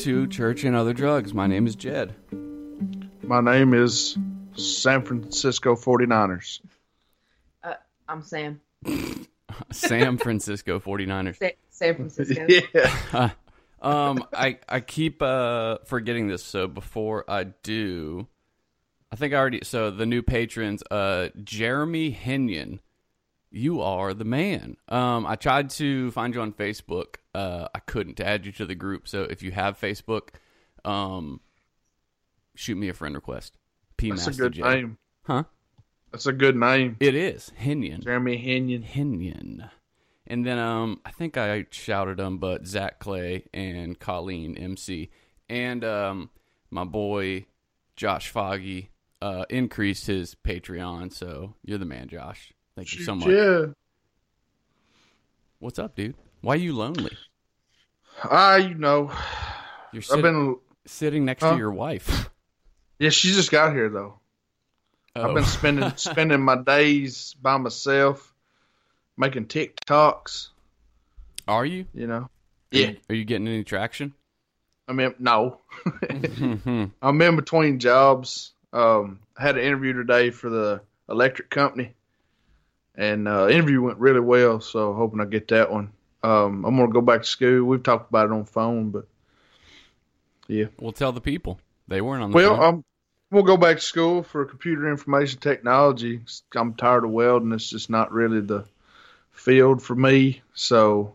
welcome 0.00 0.28
to 0.28 0.34
Church 0.34 0.64
and 0.64 0.74
Other 0.74 0.94
Drugs. 0.94 1.34
My 1.34 1.46
name 1.46 1.66
is 1.66 1.76
Jed. 1.76 2.14
My 3.22 3.42
name 3.42 3.74
is 3.74 4.16
San 4.54 5.02
Francisco 5.02 5.76
49ers. 5.76 6.60
Uh, 7.62 7.74
I'm 8.08 8.22
Sam. 8.22 8.62
San 9.70 10.16
Francisco 10.16 10.80
49ers. 10.80 11.36
Sa- 11.38 11.48
San 11.68 11.94
Francisco. 11.96 12.46
Yeah. 12.74 13.30
Um, 13.82 14.26
I 14.34 14.58
I 14.68 14.80
keep 14.80 15.22
uh 15.22 15.78
forgetting 15.86 16.28
this, 16.28 16.42
so 16.42 16.68
before 16.68 17.24
I 17.26 17.44
do, 17.44 18.26
I 19.10 19.16
think 19.16 19.32
I 19.32 19.38
already. 19.38 19.60
So 19.62 19.90
the 19.90 20.04
new 20.04 20.20
patrons, 20.20 20.82
uh, 20.90 21.28
Jeremy 21.42 22.12
Henyon, 22.12 22.80
you 23.50 23.80
are 23.80 24.12
the 24.12 24.26
man. 24.26 24.76
Um, 24.90 25.24
I 25.24 25.36
tried 25.36 25.70
to 25.70 26.10
find 26.10 26.34
you 26.34 26.42
on 26.42 26.52
Facebook. 26.52 27.19
Uh, 27.34 27.68
I 27.74 27.78
couldn't 27.80 28.20
add 28.20 28.44
you 28.46 28.52
to 28.52 28.66
the 28.66 28.74
group. 28.74 29.06
So 29.06 29.22
if 29.22 29.42
you 29.42 29.52
have 29.52 29.80
Facebook, 29.80 30.30
um, 30.84 31.40
shoot 32.56 32.76
me 32.76 32.88
a 32.88 32.94
friend 32.94 33.14
request. 33.14 33.56
P 33.96 34.10
That's 34.10 34.26
a 34.26 34.32
good 34.32 34.52
J. 34.54 34.62
name. 34.62 34.98
huh? 35.24 35.44
That's 36.10 36.26
a 36.26 36.32
good 36.32 36.56
name. 36.56 36.96
It 36.98 37.14
is 37.14 37.52
Henyon. 37.60 38.02
Jeremy 38.02 38.36
Henyon. 38.38 38.84
Henyon. 38.84 39.70
And 40.26 40.44
then 40.46 40.58
um 40.58 41.00
I 41.04 41.10
think 41.10 41.36
I 41.36 41.66
shouted 41.70 42.16
them, 42.16 42.38
but 42.38 42.66
Zach 42.66 42.98
Clay 42.98 43.44
and 43.52 43.98
Colleen 43.98 44.56
MC 44.56 45.10
and 45.48 45.84
um 45.84 46.30
my 46.70 46.84
boy 46.84 47.46
Josh 47.96 48.28
Foggy 48.28 48.90
uh 49.22 49.44
increased 49.50 50.06
his 50.06 50.34
Patreon, 50.34 51.12
so 51.12 51.54
you're 51.62 51.78
the 51.78 51.84
man, 51.84 52.08
Josh. 52.08 52.52
Thank 52.74 52.94
you 52.94 53.04
so 53.04 53.14
much. 53.14 53.28
Yeah. 53.28 53.66
What's 55.58 55.78
up, 55.78 55.94
dude? 55.94 56.14
Why 56.40 56.54
are 56.54 56.56
you 56.56 56.74
lonely? 56.74 57.16
I, 58.22 58.58
you 58.58 58.74
know, 58.74 59.12
You're 59.92 60.02
I've 60.12 60.22
been. 60.22 60.56
sitting 60.86 61.24
next 61.24 61.42
Huh? 61.42 61.52
to 61.52 61.58
your 61.58 61.72
wife. 61.72 62.28
Yeah, 62.98 63.10
she 63.10 63.32
just 63.32 63.50
got 63.50 63.72
here 63.72 63.88
though. 63.88 64.18
Oh. 65.16 65.28
I've 65.28 65.34
been 65.34 65.44
spending 65.44 65.90
spending 65.96 66.40
my 66.42 66.56
days 66.56 67.34
by 67.40 67.56
myself, 67.56 68.32
making 69.16 69.46
TikToks. 69.46 70.48
Are 71.48 71.64
you? 71.66 71.86
You 71.94 72.06
know. 72.06 72.16
Are 72.16 72.28
Yeah. 72.70 72.86
you- 72.90 72.96
Are 73.08 73.14
you 73.14 73.24
getting 73.24 73.48
any 73.48 73.64
traction? 73.64 74.12
I 74.86 74.92
mean, 74.92 75.14
no. 75.18 75.60
Mhm. 75.86 76.90
I'm 77.02 77.22
in 77.22 77.36
between 77.36 77.78
jobs. 77.78 78.52
Um, 78.72 79.20
I 79.36 79.42
had 79.42 79.56
an 79.56 79.64
interview 79.64 79.92
today 79.92 80.30
for 80.30 80.50
the 80.50 80.80
electric 81.08 81.48
company, 81.50 81.94
and 82.96 83.26
uh, 83.28 83.48
interview 83.48 83.80
went 83.82 83.98
really 83.98 84.20
well. 84.20 84.60
So 84.60 84.92
hoping 84.94 85.20
I 85.20 85.24
get 85.26 85.48
that 85.48 85.70
one. 85.72 85.92
Um, 86.22 86.64
I'm 86.64 86.76
gonna 86.76 86.92
go 86.92 87.00
back 87.00 87.22
to 87.22 87.28
school. 87.28 87.64
We've 87.64 87.82
talked 87.82 88.10
about 88.10 88.26
it 88.26 88.32
on 88.32 88.44
phone, 88.44 88.90
but 88.90 89.06
yeah. 90.48 90.66
we'll 90.78 90.92
tell 90.92 91.12
the 91.12 91.20
people. 91.20 91.58
They 91.88 92.00
weren't 92.00 92.22
on 92.22 92.30
the 92.30 92.36
Well, 92.36 92.56
phone. 92.56 92.64
I'm 92.64 92.84
we'll 93.30 93.42
go 93.42 93.56
back 93.56 93.76
to 93.76 93.82
school 93.82 94.22
for 94.22 94.44
computer 94.44 94.90
information 94.90 95.38
technology. 95.40 96.20
I'm 96.54 96.74
tired 96.74 97.04
of 97.04 97.10
welding. 97.10 97.52
It's 97.52 97.70
just 97.70 97.90
not 97.90 98.12
really 98.12 98.40
the 98.40 98.64
field 99.30 99.82
for 99.82 99.94
me. 99.94 100.42
So 100.54 101.14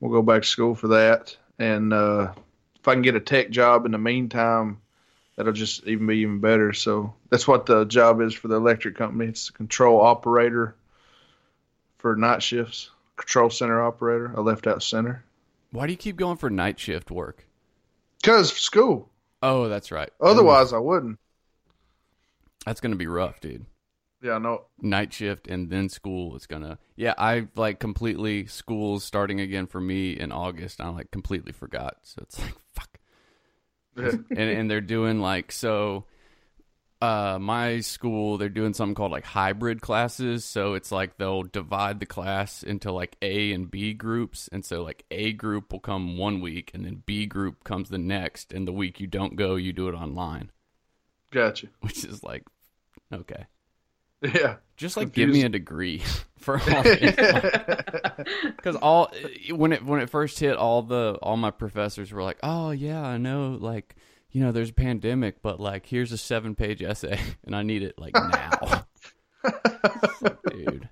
we'll 0.00 0.12
go 0.12 0.22
back 0.22 0.42
to 0.42 0.48
school 0.48 0.74
for 0.74 0.88
that. 0.88 1.36
And 1.58 1.92
uh, 1.92 2.32
if 2.76 2.88
I 2.88 2.94
can 2.94 3.02
get 3.02 3.14
a 3.14 3.20
tech 3.20 3.50
job 3.50 3.86
in 3.86 3.92
the 3.92 3.98
meantime, 3.98 4.78
that'll 5.36 5.52
just 5.52 5.86
even 5.86 6.06
be 6.06 6.18
even 6.18 6.40
better. 6.40 6.72
So 6.72 7.14
that's 7.30 7.48
what 7.48 7.66
the 7.66 7.84
job 7.84 8.20
is 8.20 8.34
for 8.34 8.48
the 8.48 8.56
electric 8.56 8.96
company. 8.96 9.26
It's 9.26 9.48
a 9.48 9.52
control 9.52 10.00
operator 10.00 10.74
for 11.98 12.16
night 12.16 12.42
shifts. 12.42 12.90
Control 13.16 13.50
center 13.50 13.82
operator. 13.82 14.32
I 14.36 14.40
left 14.40 14.66
out 14.66 14.82
center 14.82 15.24
Why 15.70 15.86
do 15.86 15.92
you 15.92 15.96
keep 15.96 16.16
going 16.16 16.36
for 16.36 16.50
night 16.50 16.78
shift 16.78 17.10
work? 17.10 17.46
because 18.22 18.52
school. 18.52 19.10
Oh, 19.42 19.68
that's 19.68 19.92
right. 19.92 20.10
Otherwise, 20.20 20.72
I 20.72 20.78
wouldn't. 20.78 21.18
That's 22.64 22.80
gonna 22.80 22.96
be 22.96 23.06
rough, 23.06 23.40
dude. 23.40 23.66
Yeah, 24.22 24.36
I 24.36 24.38
know. 24.38 24.62
night 24.80 25.12
shift 25.12 25.46
and 25.48 25.68
then 25.68 25.90
school 25.90 26.34
is 26.34 26.46
gonna 26.46 26.78
yeah 26.96 27.12
i 27.18 27.46
like 27.56 27.78
completely 27.78 28.46
school's 28.46 29.04
starting 29.04 29.38
again 29.38 29.66
for 29.66 29.82
me 29.82 30.12
in 30.18 30.32
august 30.32 30.80
i 30.80 30.88
like 30.88 31.10
completely 31.10 31.52
forgot 31.52 31.98
so 32.04 32.20
it's 32.22 32.40
like 32.40 32.54
fuck 32.72 32.98
and, 33.96 34.24
and 34.30 34.70
they're 34.70 34.80
doing 34.80 35.20
like 35.20 35.52
so 35.52 36.06
uh 37.04 37.38
my 37.38 37.80
school 37.80 38.38
they're 38.38 38.48
doing 38.48 38.72
something 38.72 38.94
called 38.94 39.12
like 39.12 39.24
hybrid 39.24 39.80
classes. 39.80 40.44
So 40.44 40.74
it's 40.74 40.90
like 40.90 41.16
they'll 41.16 41.42
divide 41.42 42.00
the 42.00 42.06
class 42.06 42.62
into 42.62 42.92
like 42.92 43.16
a 43.20 43.52
and 43.52 43.70
b 43.70 43.92
groups. 43.92 44.48
And 44.50 44.64
so 44.64 44.82
like 44.82 45.04
a 45.10 45.32
group 45.32 45.72
will 45.72 45.80
come 45.80 46.16
one 46.16 46.40
week 46.40 46.70
and 46.72 46.84
then 46.84 47.02
b 47.04 47.26
group 47.26 47.64
comes 47.64 47.90
the 47.90 47.98
next. 47.98 48.52
And 48.52 48.66
the 48.66 48.72
week 48.72 49.00
you 49.00 49.06
don't 49.06 49.36
go 49.36 49.56
you 49.56 49.72
do 49.72 49.88
it 49.88 49.94
online. 49.94 50.50
Gotcha. 51.30 51.68
which 51.80 52.04
is 52.04 52.22
like 52.22 52.44
okay. 53.12 53.46
Yeah. 54.22 54.56
just 54.78 54.96
like 54.96 55.12
give 55.12 55.28
me 55.28 55.42
a 55.42 55.50
degree 55.50 56.02
for 56.38 56.58
all 56.58 56.82
because 58.56 58.76
all 58.76 59.12
when 59.50 59.72
it 59.72 59.84
when 59.84 60.00
it 60.00 60.08
first 60.08 60.38
hit 60.38 60.56
all 60.56 60.80
the 60.80 61.18
all 61.20 61.36
my 61.36 61.50
professors 61.50 62.10
were 62.10 62.22
like 62.22 62.38
oh 62.42 62.70
yeah 62.70 63.02
i 63.02 63.18
know 63.18 63.58
like 63.60 63.94
you 64.34 64.42
know 64.42 64.52
there's 64.52 64.68
a 64.70 64.74
pandemic 64.74 65.40
but 65.40 65.58
like 65.58 65.86
here's 65.86 66.12
a 66.12 66.18
seven 66.18 66.54
page 66.54 66.82
essay 66.82 67.18
and 67.44 67.56
i 67.56 67.62
need 67.62 67.82
it 67.82 67.98
like 67.98 68.12
now 68.14 68.84
dude 70.50 70.88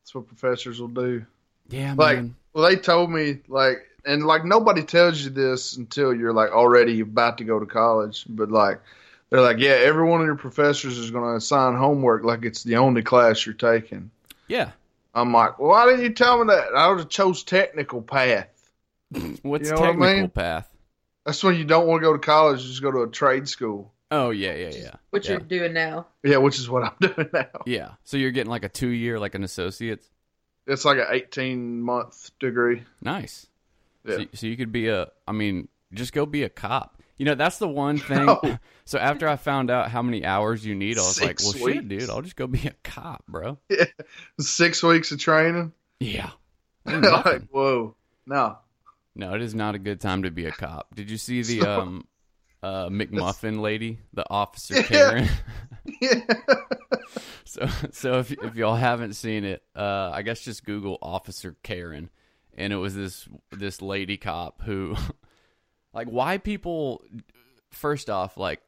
That's 0.00 0.14
what 0.14 0.26
professors 0.26 0.80
will 0.80 0.88
do. 0.88 1.26
yeah 1.68 1.94
Like, 1.96 2.16
man 2.16 2.36
well, 2.54 2.66
they 2.70 2.76
told 2.76 3.10
me 3.10 3.40
like, 3.48 3.86
and 4.06 4.24
like 4.24 4.44
nobody 4.46 4.82
tells 4.82 5.22
you 5.22 5.28
this 5.30 5.76
until 5.76 6.14
you're 6.14 6.32
like 6.32 6.50
already 6.52 7.00
about 7.00 7.36
to 7.38 7.44
go 7.44 7.58
to 7.60 7.66
college. 7.66 8.24
But 8.28 8.50
like, 8.50 8.80
they're 9.28 9.42
like, 9.42 9.58
yeah, 9.58 9.72
every 9.72 10.08
one 10.08 10.20
of 10.22 10.26
your 10.26 10.36
professors 10.36 10.96
is 10.96 11.10
going 11.10 11.24
to 11.24 11.36
assign 11.36 11.74
homework 11.76 12.24
like 12.24 12.44
it's 12.46 12.62
the 12.62 12.76
only 12.76 13.02
class 13.02 13.44
you're 13.44 13.54
taking. 13.54 14.10
yeah 14.48 14.70
I'm 15.14 15.32
like, 15.32 15.58
well, 15.58 15.70
why 15.70 15.86
didn't 15.86 16.02
you 16.04 16.14
tell 16.14 16.38
me 16.42 16.54
that? 16.54 16.74
I 16.74 16.88
would 16.88 16.98
have 17.00 17.08
chose 17.10 17.42
technical 17.42 18.00
path. 18.00 18.48
what's 19.42 19.68
You 19.68 19.74
know 19.74 19.80
what 19.80 19.90
I 19.90 19.92
technical 19.92 20.16
mean? 20.20 20.28
path 20.30 20.68
That's 21.26 21.44
when 21.44 21.56
you 21.56 21.64
don't 21.64 21.86
want 21.86 22.00
to 22.00 22.06
go 22.06 22.12
to 22.14 22.18
college, 22.18 22.62
just 22.62 22.80
go 22.80 22.90
to 22.90 23.02
a 23.02 23.08
trade 23.08 23.48
school. 23.48 23.92
oh 24.10 24.30
yeah 24.30 24.54
yeah 24.54 24.70
yeah 24.70 24.90
What 25.10 25.24
yeah. 25.24 25.32
you're 25.32 25.40
doing 25.40 25.72
now? 25.74 26.06
Yeah, 26.22 26.36
which 26.38 26.58
is 26.58 26.70
what 26.70 26.84
I'm 26.84 26.94
doing 27.14 27.28
now. 27.34 27.46
yeah 27.66 27.90
so 28.04 28.16
you're 28.16 28.30
getting 28.30 28.50
like 28.50 28.64
a 28.64 28.68
two 28.68 28.88
year 28.88 29.18
like 29.18 29.34
an 29.34 29.42
associate's 29.44 30.08
It's 30.66 30.84
like 30.84 30.98
an 30.98 31.06
18 31.10 31.80
month 31.82 32.30
degree. 32.38 32.84
nice 33.02 33.46
Yeah. 34.04 34.16
So, 34.18 34.24
so 34.34 34.46
you 34.46 34.56
could 34.56 34.70
be 34.72 34.86
a, 34.88 35.08
I 35.26 35.32
mean, 35.32 35.66
just 35.92 36.12
go 36.12 36.24
be 36.26 36.44
a 36.44 36.48
cop. 36.48 37.02
You 37.18 37.24
know, 37.24 37.34
that's 37.34 37.58
the 37.58 37.66
one 37.68 37.98
thing. 38.08 38.26
No. 38.26 38.40
So 38.88 39.00
after 39.00 39.26
I 39.26 39.34
found 39.34 39.68
out 39.68 39.90
how 39.90 40.00
many 40.00 40.24
hours 40.24 40.64
you 40.64 40.76
need, 40.76 40.96
I 40.96 41.00
was 41.00 41.20
like, 41.20 41.40
Six 41.40 41.60
well, 41.60 41.72
shit, 41.72 41.88
dude, 41.88 42.08
I'll 42.08 42.22
just 42.22 42.36
go 42.36 42.46
be 42.46 42.68
a 42.68 42.74
cop, 42.84 43.24
bro. 43.26 43.58
Yeah. 43.68 43.86
Six 44.38 44.80
weeks 44.84 45.10
of 45.10 45.18
training. 45.18 45.72
Yeah. 45.98 46.30
Like, 46.84 47.48
whoa. 47.50 47.96
No. 48.28 48.58
No, 49.16 49.34
it 49.34 49.42
is 49.42 49.54
not 49.54 49.74
a 49.74 49.78
good 49.78 50.00
time 50.00 50.22
to 50.22 50.30
be 50.30 50.44
a 50.46 50.52
cop. 50.52 50.94
Did 50.94 51.10
you 51.10 51.16
see 51.16 51.42
the 51.42 51.60
So- 51.60 51.80
um, 51.80 52.06
uh, 52.62 52.88
McMuffin 52.88 53.60
lady, 53.60 53.98
the 54.12 54.24
officer 54.30 54.74
Yeah. 54.76 54.82
Karen? 54.82 55.28
Yeah. 56.00 56.20
so, 57.44 57.66
so 57.92 58.18
if 58.18 58.32
if 58.32 58.56
y'all 58.56 58.74
haven't 58.74 59.14
seen 59.14 59.44
it, 59.44 59.62
uh, 59.74 60.10
I 60.12 60.22
guess 60.22 60.40
just 60.40 60.64
Google 60.64 60.98
Officer 61.00 61.56
Karen, 61.62 62.10
and 62.56 62.72
it 62.72 62.76
was 62.76 62.94
this 62.94 63.28
this 63.52 63.80
lady 63.80 64.16
cop 64.16 64.62
who, 64.62 64.96
like, 65.94 66.08
why 66.08 66.38
people, 66.38 67.02
first 67.70 68.10
off, 68.10 68.36
like, 68.36 68.60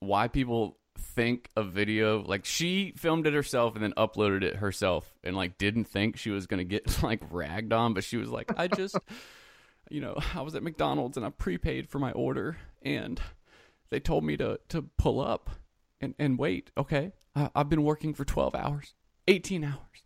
why 0.00 0.28
people 0.28 0.78
think 1.00 1.48
a 1.56 1.62
video 1.62 2.22
like 2.22 2.44
she 2.44 2.92
filmed 2.96 3.26
it 3.26 3.32
herself 3.32 3.74
and 3.74 3.84
then 3.84 3.92
uploaded 3.96 4.42
it 4.42 4.56
herself 4.56 5.14
and 5.22 5.36
like 5.36 5.56
didn't 5.56 5.84
think 5.84 6.16
she 6.16 6.28
was 6.30 6.48
gonna 6.48 6.64
get 6.64 7.02
like 7.02 7.20
ragged 7.30 7.72
on, 7.72 7.94
but 7.94 8.04
she 8.04 8.16
was 8.16 8.28
like, 8.30 8.50
I 8.58 8.68
just, 8.68 8.96
you 9.90 10.00
know, 10.00 10.16
I 10.34 10.42
was 10.42 10.54
at 10.54 10.62
McDonald's 10.62 11.16
and 11.16 11.26
I 11.26 11.30
prepaid 11.30 11.88
for 11.88 11.98
my 11.98 12.12
order 12.12 12.56
and 12.82 13.20
they 13.90 14.00
told 14.00 14.24
me 14.24 14.36
to 14.36 14.60
to 14.68 14.82
pull 14.96 15.20
up 15.20 15.50
and 16.00 16.14
and 16.18 16.38
wait. 16.38 16.70
Okay, 16.76 17.12
I, 17.34 17.50
I've 17.54 17.68
been 17.68 17.82
working 17.82 18.14
for 18.14 18.24
twelve 18.24 18.54
hours, 18.54 18.94
eighteen 19.26 19.64
hours, 19.64 20.04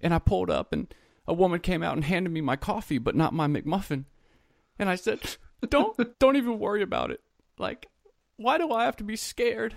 and 0.00 0.14
I 0.14 0.18
pulled 0.18 0.50
up 0.50 0.72
and 0.72 0.92
a 1.26 1.34
woman 1.34 1.60
came 1.60 1.82
out 1.82 1.94
and 1.94 2.04
handed 2.04 2.30
me 2.30 2.40
my 2.40 2.56
coffee, 2.56 2.98
but 2.98 3.16
not 3.16 3.34
my 3.34 3.46
McMuffin. 3.46 4.04
And 4.78 4.88
I 4.88 4.94
said, 4.94 5.20
"Don't 5.68 6.18
don't 6.18 6.36
even 6.36 6.58
worry 6.58 6.82
about 6.82 7.10
it. 7.10 7.20
Like, 7.58 7.86
why 8.36 8.58
do 8.58 8.70
I 8.72 8.84
have 8.84 8.96
to 8.96 9.04
be 9.04 9.16
scared 9.16 9.74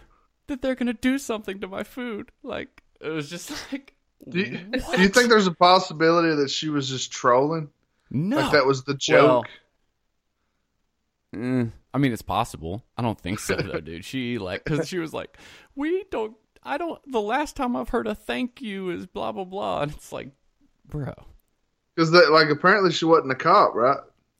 that 0.47 0.61
they're 0.61 0.75
gonna 0.75 0.93
do 0.93 1.17
something 1.17 1.59
to 1.61 1.67
my 1.67 1.83
food? 1.83 2.31
Like, 2.43 2.83
it 3.01 3.09
was 3.09 3.29
just 3.29 3.51
like, 3.71 3.95
Do 4.27 4.39
you, 4.39 4.57
do 4.57 5.01
you 5.01 5.09
think 5.09 5.29
there's 5.29 5.47
a 5.47 5.53
possibility 5.53 6.35
that 6.35 6.49
she 6.51 6.69
was 6.69 6.87
just 6.87 7.11
trolling? 7.11 7.69
No? 8.11 8.37
Like 8.37 8.51
that 8.53 8.65
was 8.65 8.83
the 8.83 8.93
Well, 9.09 9.43
joke? 9.43 9.45
Mm, 11.35 11.71
I 11.93 11.97
mean, 11.99 12.11
it's 12.11 12.21
possible. 12.23 12.83
I 12.97 13.01
don't 13.01 13.19
think 13.19 13.39
so, 13.39 13.55
though, 13.55 13.79
dude. 13.79 14.03
She 14.05 14.37
like 14.39 14.63
because 14.63 14.87
she 14.87 14.97
was 14.97 15.13
like, 15.13 15.37
"We 15.75 16.03
don't. 16.11 16.35
I 16.63 16.77
don't. 16.77 16.99
The 17.11 17.21
last 17.21 17.55
time 17.55 17.75
I've 17.75 17.89
heard 17.89 18.07
a 18.07 18.15
thank 18.15 18.61
you 18.61 18.89
is 18.89 19.05
blah 19.05 19.31
blah 19.31 19.43
blah." 19.45 19.81
And 19.83 19.91
it's 19.91 20.11
like, 20.11 20.31
bro, 20.87 21.13
Because 21.95 22.11
like 22.11 22.49
apparently 22.49 22.91
she 22.91 23.05
wasn't 23.05 23.31
a 23.31 23.35
cop, 23.35 23.75
right? 23.75 23.99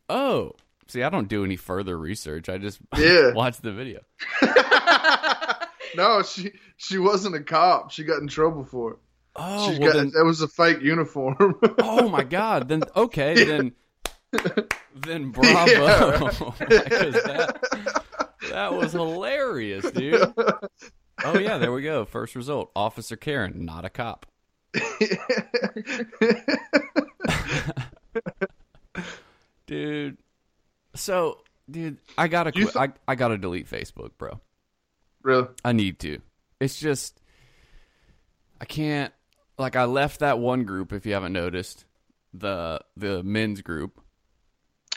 Oh, 0.10 0.54
see, 0.88 1.04
I 1.04 1.10
don't 1.10 1.28
do 1.28 1.44
any 1.46 1.56
further 1.58 1.98
research. 1.98 2.50
I 2.50 2.58
just 2.58 2.80
Yeah. 2.98 3.34
watch 3.34 3.58
the 3.62 3.72
video. 3.72 4.00
no, 5.96 6.24
she 6.24 6.52
she 6.78 6.98
wasn't 6.98 7.36
a 7.36 7.44
cop. 7.44 7.92
She 7.92 8.04
got 8.04 8.20
in 8.22 8.28
trouble 8.28 8.64
for 8.64 8.94
it. 8.94 8.98
Oh, 9.42 9.70
well 9.72 9.80
got 9.80 9.94
then, 9.96 10.12
that 10.16 10.26
was 10.26 10.42
a 10.42 10.48
fake 10.48 10.82
uniform. 10.82 11.38
oh 11.80 12.10
my 12.10 12.24
god. 12.24 12.68
Then 12.68 12.84
okay, 12.96 13.46
then 13.46 13.72
then 14.96 15.32
bravo. 15.32 15.72
Yeah. 15.72 16.32
That 16.60 18.04
that 18.52 18.74
was 18.74 18.94
hilarious, 18.94 19.90
dude. 19.92 20.34
Oh 21.24 21.38
yeah, 21.38 21.58
there 21.58 21.72
we 21.72 21.82
go. 21.84 22.06
First 22.06 22.36
result: 22.36 22.72
Officer 22.76 23.16
Karen, 23.16 23.66
not 23.66 23.86
a 23.86 23.90
cop. 23.90 24.26
dude. 29.68 30.18
So, 30.96 31.40
dude, 31.70 31.98
I 32.18 32.28
gotta 32.28 32.52
quit. 32.52 32.74
th- 32.74 32.76
I 32.76 32.90
I 33.08 33.16
gotta 33.16 33.38
delete 33.38 33.70
Facebook, 33.70 34.12
bro. 34.18 34.40
really? 35.22 35.48
I 35.64 35.72
need 35.74 36.00
to. 36.00 36.20
It's 36.60 36.80
just 36.80 37.20
I 38.60 38.66
can't 38.66 39.14
like 39.60 39.76
I 39.76 39.84
left 39.84 40.22
that 40.22 40.40
one 40.40 40.64
group 40.64 40.92
if 40.94 41.06
you 41.06 41.14
haven't 41.14 41.34
noticed 41.34 41.86
the 42.34 42.80
the 42.98 43.22
men's 43.24 43.62
group. 43.62 44.00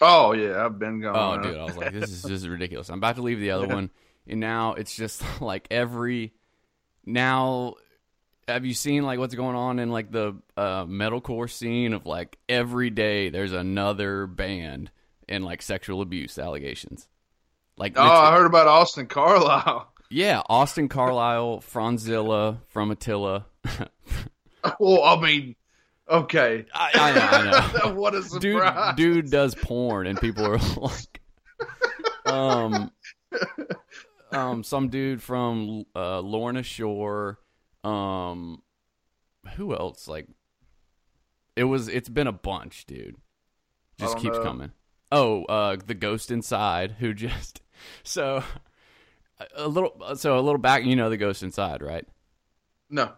Oh 0.01 0.33
yeah, 0.33 0.65
I've 0.65 0.79
been 0.79 1.01
going. 1.01 1.15
Oh 1.17 1.43
dude, 1.43 1.59
I 1.59 1.65
was 1.65 1.77
like 1.77 1.93
this 1.93 2.11
is 2.11 2.23
just 2.23 2.47
ridiculous. 2.49 2.89
I'm 2.89 2.99
about 2.99 3.17
to 3.17 3.23
leave 3.23 3.41
the 3.41 3.51
other 3.51 3.67
one 3.69 3.91
and 4.27 4.41
now 4.41 4.75
it's 4.75 4.95
just 4.95 5.23
like 5.41 5.67
every 5.71 6.33
now 7.05 7.75
have 8.49 8.65
you 8.65 8.75
seen 8.75 9.03
like 9.05 9.19
what's 9.19 9.35
going 9.35 9.57
on 9.57 9.79
in 9.79 9.91
like 9.91 10.11
the 10.11 10.37
uh 10.57 10.85
metalcore 10.85 11.51
scene 11.51 11.93
of 11.93 12.07
like 12.07 12.39
every 12.49 12.91
day 12.91 13.29
there's 13.29 13.53
another 13.53 14.27
band 14.27 14.91
and 15.29 15.45
like 15.45 15.63
sexual 15.63 16.01
abuse 16.03 16.39
allegations. 16.39 17.09
Like 17.77 17.95
Oh, 17.97 18.03
I 18.03 18.33
heard 18.33 18.47
about 18.47 18.69
Austin 18.69 19.07
Carlisle. 19.07 19.91
yeah, 20.11 20.43
Austin 20.49 20.89
Carlisle, 20.89 21.63
Fronzilla 21.73 22.59
from 22.69 22.91
Attila. 22.91 23.47
well, 24.81 25.03
I 25.03 25.21
mean, 25.21 25.57
okay. 26.09 26.67
I, 26.75 26.91
I 26.95 27.15
know, 27.15 27.21
I 27.21 27.85
know. 27.85 27.95
what 28.01 28.15
a 28.15 28.23
dude, 28.39 28.57
surprise. 28.57 28.97
dude 28.97 29.31
does 29.31 29.55
porn, 29.55 30.07
and 30.07 30.21
people 30.21 30.47
are 30.47 30.59
like, 30.77 31.21
um, 32.27 32.91
um, 34.31 34.65
some 34.65 34.89
dude 34.89 35.23
from 35.23 35.85
uh, 35.95 36.21
Lorna 36.21 36.63
Shore, 36.63 37.39
um, 37.85 38.63
who 39.57 39.75
else? 39.75 40.09
Like, 40.09 40.29
it 41.57 41.65
was. 41.65 41.89
It's 41.89 42.09
been 42.09 42.27
a 42.27 42.33
bunch, 42.33 42.87
dude. 42.87 43.17
Just 43.99 44.19
keeps 44.19 44.37
know. 44.37 44.43
coming. 44.43 44.73
Oh, 45.11 45.45
uh, 45.45 45.77
the 45.85 45.95
ghost 45.95 46.31
inside, 46.31 46.97
who 46.99 47.13
just 47.13 47.61
so 48.03 48.43
a 49.55 49.69
little. 49.69 50.17
So 50.17 50.39
a 50.39 50.41
little 50.41 50.59
back. 50.59 50.85
You 50.85 50.97
know 50.97 51.11
the 51.11 51.17
ghost 51.17 51.43
inside, 51.43 51.83
right? 51.83 52.07
No. 52.89 53.13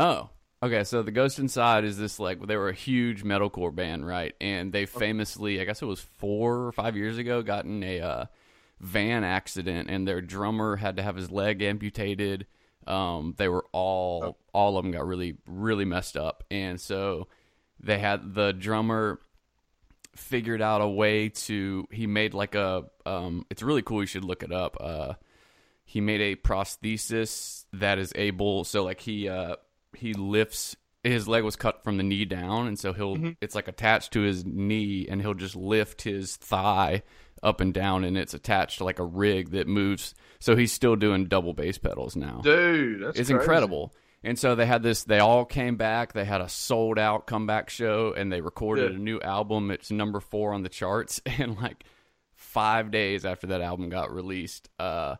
Oh, 0.00 0.30
okay. 0.62 0.84
So 0.84 1.02
the 1.02 1.10
Ghost 1.10 1.38
Inside 1.38 1.84
is 1.84 1.98
this 1.98 2.18
like 2.18 2.46
they 2.46 2.56
were 2.56 2.68
a 2.68 2.74
huge 2.74 3.24
metalcore 3.24 3.74
band, 3.74 4.06
right? 4.06 4.34
And 4.40 4.72
they 4.72 4.86
famously, 4.86 5.60
I 5.60 5.64
guess 5.64 5.82
it 5.82 5.86
was 5.86 6.00
four 6.00 6.66
or 6.66 6.72
five 6.72 6.96
years 6.96 7.18
ago, 7.18 7.42
got 7.42 7.64
in 7.64 7.82
a 7.82 8.00
uh, 8.00 8.24
van 8.80 9.24
accident, 9.24 9.90
and 9.90 10.06
their 10.06 10.20
drummer 10.20 10.76
had 10.76 10.96
to 10.96 11.02
have 11.02 11.16
his 11.16 11.30
leg 11.30 11.62
amputated. 11.62 12.46
Um, 12.86 13.34
they 13.36 13.48
were 13.48 13.66
all 13.72 14.38
all 14.52 14.78
of 14.78 14.84
them 14.84 14.92
got 14.92 15.06
really 15.06 15.36
really 15.46 15.84
messed 15.84 16.16
up, 16.16 16.44
and 16.50 16.80
so 16.80 17.28
they 17.80 17.98
had 17.98 18.34
the 18.34 18.52
drummer 18.52 19.20
figured 20.18 20.60
out 20.60 20.80
a 20.80 20.88
way 20.88 21.28
to 21.28 21.86
he 21.92 22.06
made 22.06 22.34
like 22.34 22.56
a 22.56 22.84
um 23.06 23.46
it's 23.50 23.62
really 23.62 23.82
cool 23.82 24.00
you 24.00 24.06
should 24.06 24.24
look 24.24 24.42
it 24.42 24.52
up 24.52 24.76
uh 24.80 25.14
he 25.84 26.00
made 26.00 26.20
a 26.20 26.34
prosthesis 26.34 27.64
that 27.72 27.98
is 27.98 28.12
able 28.16 28.64
so 28.64 28.82
like 28.82 29.00
he 29.00 29.28
uh 29.28 29.54
he 29.98 30.14
lifts 30.14 30.76
his 31.04 31.28
leg 31.28 31.44
was 31.44 31.56
cut 31.56 31.82
from 31.84 31.96
the 31.96 32.02
knee 32.02 32.24
down 32.24 32.66
and 32.66 32.78
so 32.78 32.92
he'll 32.92 33.16
it's 33.40 33.54
like 33.54 33.68
attached 33.68 34.12
to 34.12 34.20
his 34.20 34.44
knee 34.44 35.06
and 35.08 35.20
he'll 35.22 35.34
just 35.34 35.54
lift 35.56 36.02
his 36.02 36.36
thigh 36.36 37.02
up 37.42 37.60
and 37.60 37.72
down 37.72 38.02
and 38.04 38.18
it's 38.18 38.34
attached 38.34 38.78
to 38.78 38.84
like 38.84 38.98
a 38.98 39.04
rig 39.04 39.50
that 39.50 39.68
moves 39.68 40.14
so 40.40 40.56
he's 40.56 40.72
still 40.72 40.96
doing 40.96 41.26
double 41.26 41.54
bass 41.54 41.78
pedals 41.78 42.16
now 42.16 42.40
Dude, 42.42 43.02
that's 43.04 43.18
it's 43.18 43.28
crazy. 43.28 43.34
incredible. 43.40 43.94
And 44.24 44.36
so 44.36 44.56
they 44.56 44.66
had 44.66 44.82
this. 44.82 45.04
They 45.04 45.20
all 45.20 45.44
came 45.44 45.76
back. 45.76 46.12
They 46.12 46.24
had 46.24 46.40
a 46.40 46.48
sold 46.48 46.98
out 46.98 47.28
comeback 47.28 47.70
show, 47.70 48.12
and 48.16 48.32
they 48.32 48.40
recorded 48.40 48.90
Yeah. 48.90 48.96
a 48.96 49.00
new 49.00 49.20
album. 49.20 49.70
It's 49.70 49.92
number 49.92 50.18
four 50.18 50.54
on 50.54 50.64
the 50.64 50.68
charts. 50.68 51.20
And 51.38 51.56
like 51.56 51.84
five 52.34 52.90
days 52.90 53.24
after 53.24 53.46
that 53.48 53.60
album 53.60 53.90
got 53.90 54.12
released, 54.12 54.68
uh, 54.80 55.16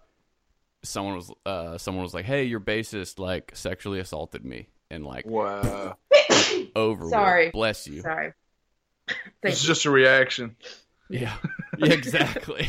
someone 0.82 1.16
was 1.16 1.30
uh, 1.46 1.78
someone 1.78 2.02
was 2.02 2.14
like, 2.14 2.24
"Hey, 2.24 2.44
your 2.44 2.60
bassist 2.60 3.18
like 3.18 3.52
sexually 3.54 4.00
assaulted 4.00 4.44
me," 4.44 4.68
and 4.90 5.04
like 5.04 5.26
Wow. 5.26 5.96
over. 6.76 7.04
with. 7.04 7.10
Sorry. 7.10 7.50
bless 7.50 7.86
you. 7.86 8.00
Sorry. 8.02 8.32
Thank 9.08 9.52
It's 9.54 9.62
you. 9.62 9.68
just 9.68 9.84
a 9.86 9.90
reaction. 9.90 10.56
Yeah, 11.08 11.34
yeah, 11.78 11.92
exactly. 11.92 12.68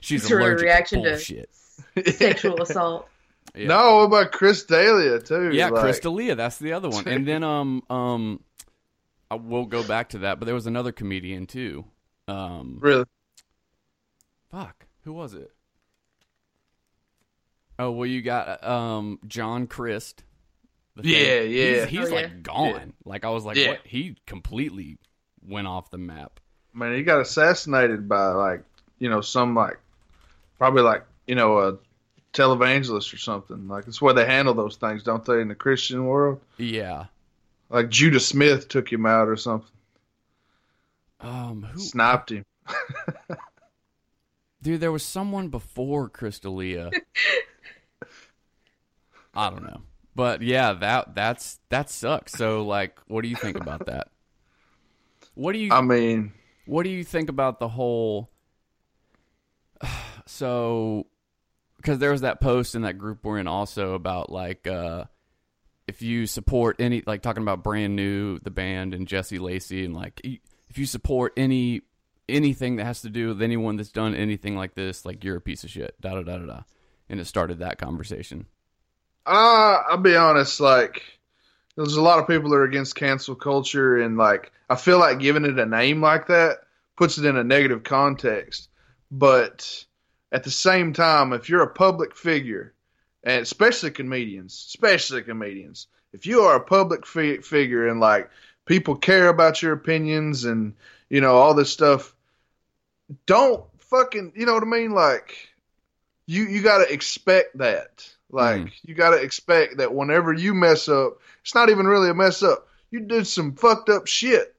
She's 0.00 0.22
It's 0.24 0.30
a 0.32 0.36
reaction 0.36 1.02
to 1.04 1.18
to- 1.18 2.12
Sexual 2.12 2.60
assault. 2.62 3.08
Yeah. 3.54 3.68
No, 3.68 3.96
what 3.98 4.02
about 4.04 4.32
Chris 4.32 4.64
D'Elia 4.64 5.18
too? 5.20 5.50
Yeah, 5.52 5.68
like, 5.68 5.82
Chris 5.82 5.98
D'Elia, 6.00 6.34
that's 6.34 6.58
the 6.58 6.72
other 6.74 6.88
one. 6.88 7.06
And 7.08 7.26
then 7.26 7.42
um 7.42 7.82
um 7.90 8.40
I 9.30 9.34
will 9.36 9.66
go 9.66 9.82
back 9.82 10.10
to 10.10 10.18
that, 10.18 10.38
but 10.38 10.44
there 10.46 10.54
was 10.54 10.66
another 10.66 10.92
comedian 10.92 11.46
too. 11.46 11.84
Um 12.28 12.78
Really? 12.80 13.04
fuck, 14.50 14.86
who 15.04 15.12
was 15.12 15.34
it? 15.34 15.50
Oh, 17.78 17.90
well 17.90 18.06
you 18.06 18.22
got 18.22 18.62
um 18.64 19.18
John 19.26 19.66
Crist. 19.66 20.22
Yeah, 21.02 21.40
fam- 21.40 21.50
yeah. 21.50 21.86
He's, 21.86 21.88
he's 21.88 22.10
Oh, 22.10 22.14
like 22.14 22.28
yeah. 22.28 22.34
gone. 22.42 22.92
Like 23.04 23.24
I 23.24 23.30
was 23.30 23.44
like, 23.44 23.56
Yeah. 23.56 23.70
what? 23.70 23.80
He 23.84 24.16
completely 24.26 24.98
went 25.46 25.66
off 25.66 25.90
the 25.90 25.98
map. 25.98 26.38
Man, 26.74 26.94
he 26.94 27.02
got 27.02 27.20
assassinated 27.20 28.08
by 28.08 28.28
like 28.28 28.62
you 28.98 29.08
know 29.10 29.20
some 29.20 29.54
like 29.54 29.78
probably 30.58 30.82
like 30.82 31.04
you 31.26 31.34
know 31.34 31.58
a 31.58 31.78
televangelist 32.32 33.12
or 33.12 33.18
something. 33.18 33.68
Like 33.68 33.86
it's 33.88 34.00
where 34.02 34.14
they 34.14 34.26
handle 34.26 34.54
those 34.54 34.76
things, 34.76 35.02
don't 35.02 35.24
they? 35.24 35.40
In 35.40 35.48
the 35.48 35.54
Christian 35.54 36.04
world, 36.06 36.40
Yeah. 36.58 37.06
like 37.70 37.88
Judah 37.90 38.20
Smith 38.20 38.68
took 38.68 38.90
him 38.92 39.04
out 39.06 39.28
or 39.28 39.36
something, 39.36 39.68
Um 41.20 41.62
who 41.72 41.80
sniped 41.80 42.30
him. 42.32 42.44
Dude, 44.62 44.80
there 44.80 44.92
was 44.92 45.02
someone 45.02 45.48
before 45.48 46.08
Chris 46.08 46.38
D'Elia. 46.38 46.90
I 49.34 49.50
don't 49.50 49.64
know. 49.64 49.82
But 50.14 50.42
yeah, 50.42 50.74
that 50.74 51.14
that's 51.14 51.58
that 51.70 51.88
sucks. 51.88 52.32
So 52.32 52.64
like 52.64 52.98
what 53.06 53.22
do 53.22 53.28
you 53.28 53.36
think 53.36 53.58
about 53.58 53.86
that? 53.86 54.08
What 55.34 55.52
do 55.52 55.58
you 55.58 55.72
I 55.72 55.80
mean, 55.80 56.32
what 56.66 56.82
do 56.84 56.90
you 56.90 57.04
think 57.04 57.28
about 57.28 57.58
the 57.58 57.68
whole 57.68 58.30
so 60.26 61.06
because 61.76 61.98
there 61.98 62.12
was 62.12 62.20
that 62.20 62.40
post 62.40 62.74
in 62.74 62.82
that 62.82 62.98
group 62.98 63.24
we're 63.24 63.38
in 63.38 63.48
also 63.48 63.94
about 63.94 64.30
like 64.30 64.66
uh 64.66 65.04
if 65.88 66.00
you 66.00 66.26
support 66.26 66.76
any 66.78 67.02
like 67.06 67.22
talking 67.22 67.42
about 67.42 67.64
brand 67.64 67.96
new 67.96 68.38
the 68.40 68.50
band 68.50 68.94
and 68.94 69.08
Jesse 69.08 69.38
Lacey 69.38 69.84
and 69.84 69.94
like 69.94 70.20
if 70.24 70.78
you 70.78 70.86
support 70.86 71.32
any 71.36 71.82
anything 72.28 72.76
that 72.76 72.84
has 72.84 73.02
to 73.02 73.10
do 73.10 73.28
with 73.28 73.42
anyone 73.42 73.76
that's 73.76 73.90
done 73.90 74.14
anything 74.14 74.56
like 74.56 74.74
this 74.74 75.04
like 75.04 75.24
you're 75.24 75.36
a 75.36 75.40
piece 75.40 75.64
of 75.64 75.70
shit 75.70 76.00
da 76.00 76.14
da 76.14 76.22
da 76.22 76.38
da 76.38 76.46
da 76.46 76.60
and 77.08 77.18
it 77.18 77.26
started 77.26 77.58
that 77.58 77.78
conversation 77.78 78.46
uh, 79.26 79.82
I'll 79.88 79.98
be 79.98 80.16
honest. 80.16 80.60
Like, 80.60 81.02
there's 81.76 81.96
a 81.96 82.02
lot 82.02 82.18
of 82.18 82.28
people 82.28 82.50
that 82.50 82.56
are 82.56 82.64
against 82.64 82.94
cancel 82.94 83.34
culture, 83.34 83.98
and 83.98 84.16
like 84.16 84.52
I 84.68 84.76
feel 84.76 84.98
like 84.98 85.18
giving 85.18 85.44
it 85.44 85.58
a 85.58 85.66
name 85.66 86.00
like 86.00 86.26
that 86.28 86.58
puts 86.96 87.18
it 87.18 87.24
in 87.24 87.36
a 87.36 87.44
negative 87.44 87.82
context. 87.82 88.68
But 89.10 89.84
at 90.30 90.44
the 90.44 90.50
same 90.50 90.92
time, 90.92 91.32
if 91.32 91.48
you're 91.48 91.62
a 91.62 91.72
public 91.72 92.16
figure, 92.16 92.74
and 93.22 93.42
especially 93.42 93.90
comedians, 93.90 94.64
especially 94.68 95.22
comedians, 95.22 95.86
if 96.12 96.26
you 96.26 96.42
are 96.42 96.56
a 96.56 96.64
public 96.64 97.06
fi- 97.06 97.40
figure 97.40 97.88
and 97.88 98.00
like 98.00 98.30
people 98.66 98.96
care 98.96 99.28
about 99.28 99.62
your 99.62 99.72
opinions 99.72 100.44
and 100.44 100.74
you 101.08 101.20
know 101.20 101.36
all 101.36 101.54
this 101.54 101.72
stuff, 101.72 102.14
don't 103.26 103.64
fucking 103.78 104.32
you 104.34 104.46
know 104.46 104.54
what 104.54 104.62
I 104.62 104.66
mean? 104.66 104.92
Like 104.92 105.36
you 106.26 106.44
you 106.44 106.62
got 106.62 106.84
to 106.84 106.92
expect 106.92 107.58
that. 107.58 108.08
Like 108.32 108.62
Mhm. 108.62 108.72
you 108.84 108.94
got 108.94 109.10
to 109.10 109.16
expect 109.22 109.76
that 109.76 109.94
whenever 109.94 110.32
you 110.32 110.54
mess 110.54 110.88
up, 110.88 111.18
it's 111.42 111.54
not 111.54 111.68
even 111.70 111.86
really 111.86 112.08
a 112.10 112.14
mess 112.14 112.42
up. 112.42 112.66
You 112.90 113.00
did 113.00 113.26
some 113.26 113.54
fucked 113.54 113.88
up 113.90 114.06
shit. 114.06 114.54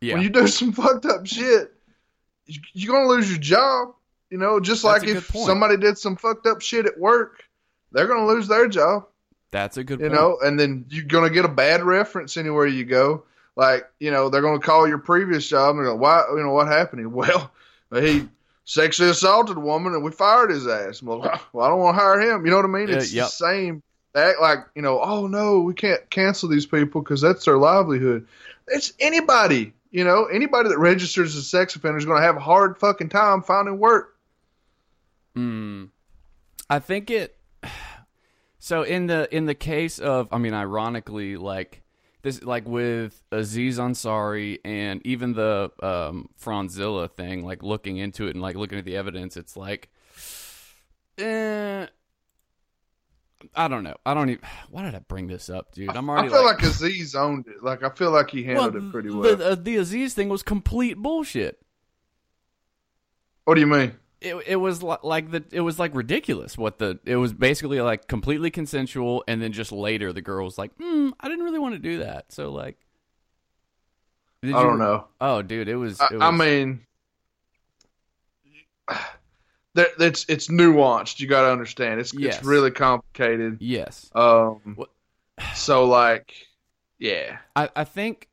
yeah 0.00 0.14
When 0.14 0.22
you 0.22 0.30
do 0.30 0.46
some 0.48 0.72
fucked 0.72 1.04
up 1.06 1.26
shit, 1.26 1.72
you- 2.46 2.60
you're 2.72 2.94
gonna 2.94 3.08
lose 3.08 3.28
your 3.30 3.40
job. 3.40 3.94
You 4.30 4.38
know, 4.38 4.60
just 4.60 4.82
That's 4.82 5.02
like 5.04 5.08
if 5.10 5.26
somebody 5.28 5.76
did 5.76 5.98
some 5.98 6.14
fucked 6.16 6.46
up 6.46 6.60
shit 6.62 6.86
at 6.86 6.98
work, 6.98 7.44
they're 7.92 8.06
gonna 8.06 8.26
lose 8.26 8.46
their 8.48 8.68
job. 8.68 9.06
that's 9.50 9.78
a 9.78 9.82
good 9.84 9.98
You 10.00 10.08
point. 10.10 10.20
know, 10.20 10.38
and 10.44 10.60
then 10.60 10.84
you're 10.90 11.06
gonna 11.06 11.30
get 11.30 11.44
a 11.46 11.48
bad 11.48 11.82
reference 11.82 12.36
anywhere 12.36 12.66
you 12.66 12.84
go. 12.84 13.24
Like, 13.56 13.88
you 13.98 14.10
know, 14.10 14.28
they're 14.28 14.42
gonna 14.42 14.58
call 14.60 14.86
your 14.86 14.98
previous 14.98 15.48
job 15.48 15.74
and 15.76 15.84
go, 15.86 15.94
"Why? 15.96 16.22
You 16.30 16.42
know, 16.42 16.52
what 16.52 16.68
happened?" 16.68 17.10
Well, 17.12 17.50
he 17.92 18.28
sexually 18.68 19.10
assaulted 19.10 19.56
a 19.56 19.60
woman 19.60 19.94
and 19.94 20.04
we 20.04 20.12
fired 20.12 20.50
his 20.50 20.66
ass. 20.66 21.02
Well, 21.02 21.20
well 21.52 21.66
I 21.66 21.70
don't 21.70 21.80
want 21.80 21.96
to 21.96 22.02
hire 22.02 22.20
him. 22.20 22.44
You 22.44 22.50
know 22.50 22.58
what 22.58 22.66
I 22.66 22.68
mean? 22.68 22.90
It's 22.90 23.12
yep. 23.12 23.26
the 23.26 23.30
same. 23.30 23.82
They 24.12 24.22
act 24.22 24.40
like 24.40 24.58
you 24.74 24.82
know. 24.82 25.00
Oh 25.00 25.26
no, 25.26 25.60
we 25.60 25.74
can't 25.74 26.08
cancel 26.10 26.48
these 26.48 26.66
people 26.66 27.02
because 27.02 27.20
that's 27.20 27.44
their 27.44 27.58
livelihood. 27.58 28.26
It's 28.68 28.92
anybody. 29.00 29.72
You 29.90 30.04
know, 30.04 30.26
anybody 30.26 30.68
that 30.68 30.78
registers 30.78 31.34
as 31.34 31.42
a 31.42 31.44
sex 31.44 31.74
offender 31.74 31.98
is 31.98 32.04
going 32.04 32.20
to 32.20 32.26
have 32.26 32.36
a 32.36 32.40
hard 32.40 32.78
fucking 32.78 33.08
time 33.08 33.42
finding 33.42 33.78
work. 33.78 34.16
Mm, 35.34 35.90
I 36.70 36.78
think 36.78 37.10
it. 37.10 37.36
So 38.60 38.82
in 38.82 39.06
the 39.06 39.34
in 39.34 39.46
the 39.46 39.54
case 39.54 40.00
of, 40.00 40.28
I 40.32 40.36
mean, 40.36 40.52
ironically, 40.52 41.36
like 41.36 41.80
this, 42.28 42.42
like 42.42 42.66
with 42.66 43.22
Aziz 43.32 43.78
Ansari 43.78 44.58
and 44.64 45.04
even 45.06 45.32
the 45.32 45.70
um, 45.82 46.28
Fronzilla 46.40 47.10
thing, 47.10 47.44
like 47.44 47.62
looking 47.62 47.96
into 47.96 48.26
it 48.26 48.34
and 48.34 48.42
like 48.42 48.56
looking 48.56 48.78
at 48.78 48.84
the 48.84 48.96
evidence, 48.96 49.36
it's 49.36 49.56
like, 49.56 49.88
eh, 51.18 51.86
I 53.54 53.68
don't 53.68 53.84
know. 53.84 53.96
I 54.04 54.14
don't 54.14 54.30
even. 54.30 54.44
Why 54.70 54.82
did 54.84 54.94
I 54.94 55.00
bring 55.00 55.26
this 55.26 55.48
up, 55.48 55.72
dude? 55.72 55.96
I'm 55.96 56.08
already. 56.08 56.28
I 56.28 56.30
feel 56.30 56.44
like, 56.44 56.62
like, 56.62 56.70
Aziz 56.70 57.14
owned 57.14 57.46
it. 57.48 57.62
Like 57.62 57.82
I 57.82 57.90
feel 57.90 58.10
like 58.10 58.30
he 58.30 58.44
handled 58.44 58.74
Well, 58.74 58.88
it 58.88 58.92
pretty 58.92 59.10
well. 59.10 59.36
The, 59.36 59.50
uh, 59.50 59.54
the 59.54 59.76
Aziz 59.76 60.14
thing 60.14 60.28
was 60.28 60.42
complete 60.42 60.98
bullshit. 60.98 61.60
what 63.44 63.54
do 63.54 63.60
you 63.60 63.66
mean? 63.66 63.96
It 64.20 64.34
it 64.46 64.56
was 64.56 64.82
like 64.82 65.30
the 65.30 65.44
it 65.52 65.60
was 65.60 65.78
like 65.78 65.94
ridiculous 65.94 66.58
what 66.58 66.78
the 66.78 66.98
it 67.04 67.16
was 67.16 67.32
basically 67.32 67.80
like 67.80 68.08
completely 68.08 68.50
consensual 68.50 69.22
and 69.28 69.40
then 69.40 69.52
just 69.52 69.70
later 69.70 70.12
the 70.12 70.20
girl 70.22 70.44
was 70.44 70.58
like 70.58 70.76
mm, 70.78 71.12
I 71.20 71.28
didn't 71.28 71.44
really 71.44 71.58
want 71.60 71.74
to 71.74 71.78
do 71.78 71.98
that 71.98 72.32
so 72.32 72.50
like 72.50 72.76
I 74.42 74.46
you- 74.48 74.52
don't 74.52 74.78
know. 74.78 75.06
oh 75.20 75.42
dude 75.42 75.68
it 75.68 75.76
was, 75.76 76.00
I, 76.00 76.06
it 76.06 76.12
was 76.14 76.22
I 76.22 76.30
mean, 76.30 76.80
there, 79.74 79.86
it's 80.00 80.24
it's 80.28 80.48
nuanced. 80.48 81.20
You 81.20 81.26
got 81.26 81.42
to 81.42 81.52
understand. 81.52 82.00
It's 82.00 82.14
Yes. 82.14 82.36
it's 82.38 82.44
really 82.46 82.70
complicated. 82.70 83.58
yes 83.60 84.10
Um, 84.14 84.60
What- 84.76 84.90
so 85.54 85.84
like, 85.84 86.32
yeah, 86.98 87.38
I 87.54 87.68
I 87.76 87.84
think 87.84 88.28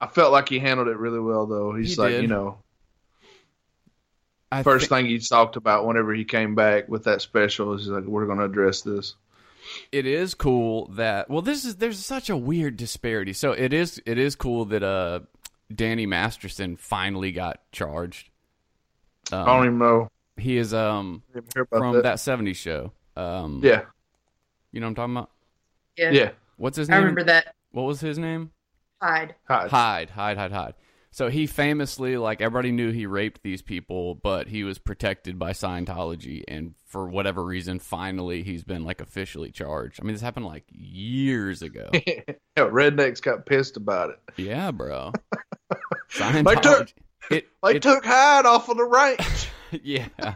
I 0.00 0.06
felt 0.06 0.32
like 0.32 0.48
he 0.48 0.58
handled 0.58 0.88
it 0.88 0.98
really 0.98 1.20
well 1.20 1.46
though. 1.46 1.74
He's 1.74 1.94
He 1.94 2.00
like, 2.00 2.10
did. 2.12 2.22
you 2.22 2.28
know, 2.28 2.58
I 4.52 4.62
first 4.62 4.88
thi- 4.88 4.94
thing 4.94 5.06
he 5.06 5.18
talked 5.18 5.56
about 5.56 5.86
whenever 5.86 6.14
he 6.14 6.24
came 6.24 6.54
back 6.54 6.88
with 6.88 7.04
that 7.04 7.20
special 7.22 7.74
is 7.74 7.88
like, 7.88 8.04
we're 8.04 8.26
going 8.26 8.38
to 8.38 8.44
address 8.44 8.82
this. 8.82 9.14
it 9.90 10.06
is 10.06 10.34
cool 10.34 10.86
that 10.94 11.28
well 11.28 11.42
this 11.42 11.64
is 11.64 11.76
there's 11.76 11.98
such 11.98 12.30
a 12.30 12.36
weird 12.36 12.76
disparity 12.76 13.32
so 13.32 13.50
it 13.50 13.72
is 13.72 14.00
it 14.06 14.16
is 14.16 14.36
cool 14.36 14.64
that 14.66 14.84
uh 14.84 15.18
Danny 15.74 16.06
Masterson 16.06 16.76
finally 16.76 17.32
got 17.32 17.60
charged 17.72 18.30
um, 19.32 19.40
I 19.42 19.46
don't 19.56 19.64
even 19.66 19.78
know. 19.78 20.08
he 20.36 20.56
is 20.56 20.72
um 20.72 21.24
I 21.30 21.40
didn't 21.40 21.52
hear 21.54 21.62
about 21.64 21.78
from 21.78 21.94
that. 21.96 22.02
that 22.04 22.16
70s 22.18 22.54
show 22.54 22.92
um 23.16 23.60
Yeah, 23.64 23.82
you 24.70 24.78
know 24.80 24.86
what 24.86 24.90
I'm 24.90 24.94
talking 24.94 25.16
about 25.16 25.30
Yeah. 25.96 26.10
yeah. 26.12 26.30
what's 26.58 26.76
his 26.76 26.88
name? 26.88 26.94
I 26.96 27.00
remember 27.00 27.24
that. 27.24 27.52
what 27.72 27.82
was 27.82 28.00
his 28.00 28.18
name 28.20 28.52
Hyde. 29.02 29.34
Hi. 29.48 29.66
Hyde, 29.68 30.10
Hyde, 30.10 30.36
Hyde, 30.38 30.52
Hyde. 30.52 30.74
So 31.16 31.30
he 31.30 31.46
famously, 31.46 32.18
like, 32.18 32.42
everybody 32.42 32.72
knew 32.72 32.90
he 32.92 33.06
raped 33.06 33.42
these 33.42 33.62
people, 33.62 34.16
but 34.16 34.48
he 34.48 34.64
was 34.64 34.78
protected 34.78 35.38
by 35.38 35.52
Scientology, 35.52 36.44
and 36.46 36.74
for 36.88 37.08
whatever 37.08 37.42
reason, 37.42 37.78
finally, 37.78 38.42
he's 38.42 38.62
been 38.64 38.84
like 38.84 39.00
officially 39.00 39.50
charged. 39.50 39.98
I 39.98 40.04
mean, 40.04 40.12
this 40.12 40.20
happened 40.20 40.44
like 40.44 40.64
years 40.68 41.62
ago. 41.62 41.88
yeah, 41.94 42.20
rednecks 42.58 43.22
got 43.22 43.46
pissed 43.46 43.78
about 43.78 44.10
it. 44.10 44.18
yeah, 44.36 44.70
bro. 44.72 45.12
They 45.72 46.22
Scientology. 46.22 46.60
took- 46.62 46.92
it, 47.30 47.48
They 47.62 47.76
it- 47.76 47.82
took 47.82 48.04
Hyde 48.04 48.44
off 48.44 48.68
of 48.68 48.76
the 48.76 48.84
range. 48.84 49.48
yeah. 49.82 50.34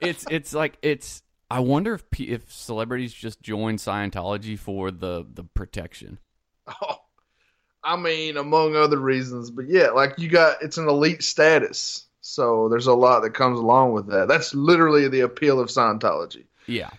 It's 0.00 0.24
it's 0.30 0.54
like 0.54 0.78
it's. 0.80 1.24
I 1.50 1.58
wonder 1.58 1.94
if 1.94 2.04
if 2.20 2.52
celebrities 2.52 3.12
just 3.12 3.42
join 3.42 3.78
Scientology 3.78 4.56
for 4.56 4.92
the 4.92 5.26
the 5.28 5.42
protection. 5.42 6.18
Oh, 6.80 6.98
I 7.84 7.96
mean, 7.96 8.36
among 8.36 8.76
other 8.76 8.98
reasons, 8.98 9.50
but 9.50 9.68
yeah, 9.68 9.90
like 9.90 10.18
you 10.18 10.28
got 10.28 10.62
it's 10.62 10.78
an 10.78 10.88
elite 10.88 11.22
status, 11.22 12.06
so 12.20 12.68
there's 12.68 12.86
a 12.86 12.94
lot 12.94 13.20
that 13.20 13.34
comes 13.34 13.58
along 13.58 13.92
with 13.92 14.08
that. 14.08 14.28
That's 14.28 14.54
literally 14.54 15.08
the 15.08 15.20
appeal 15.20 15.60
of 15.60 15.68
Scientology. 15.68 16.44
Yeah. 16.66 16.90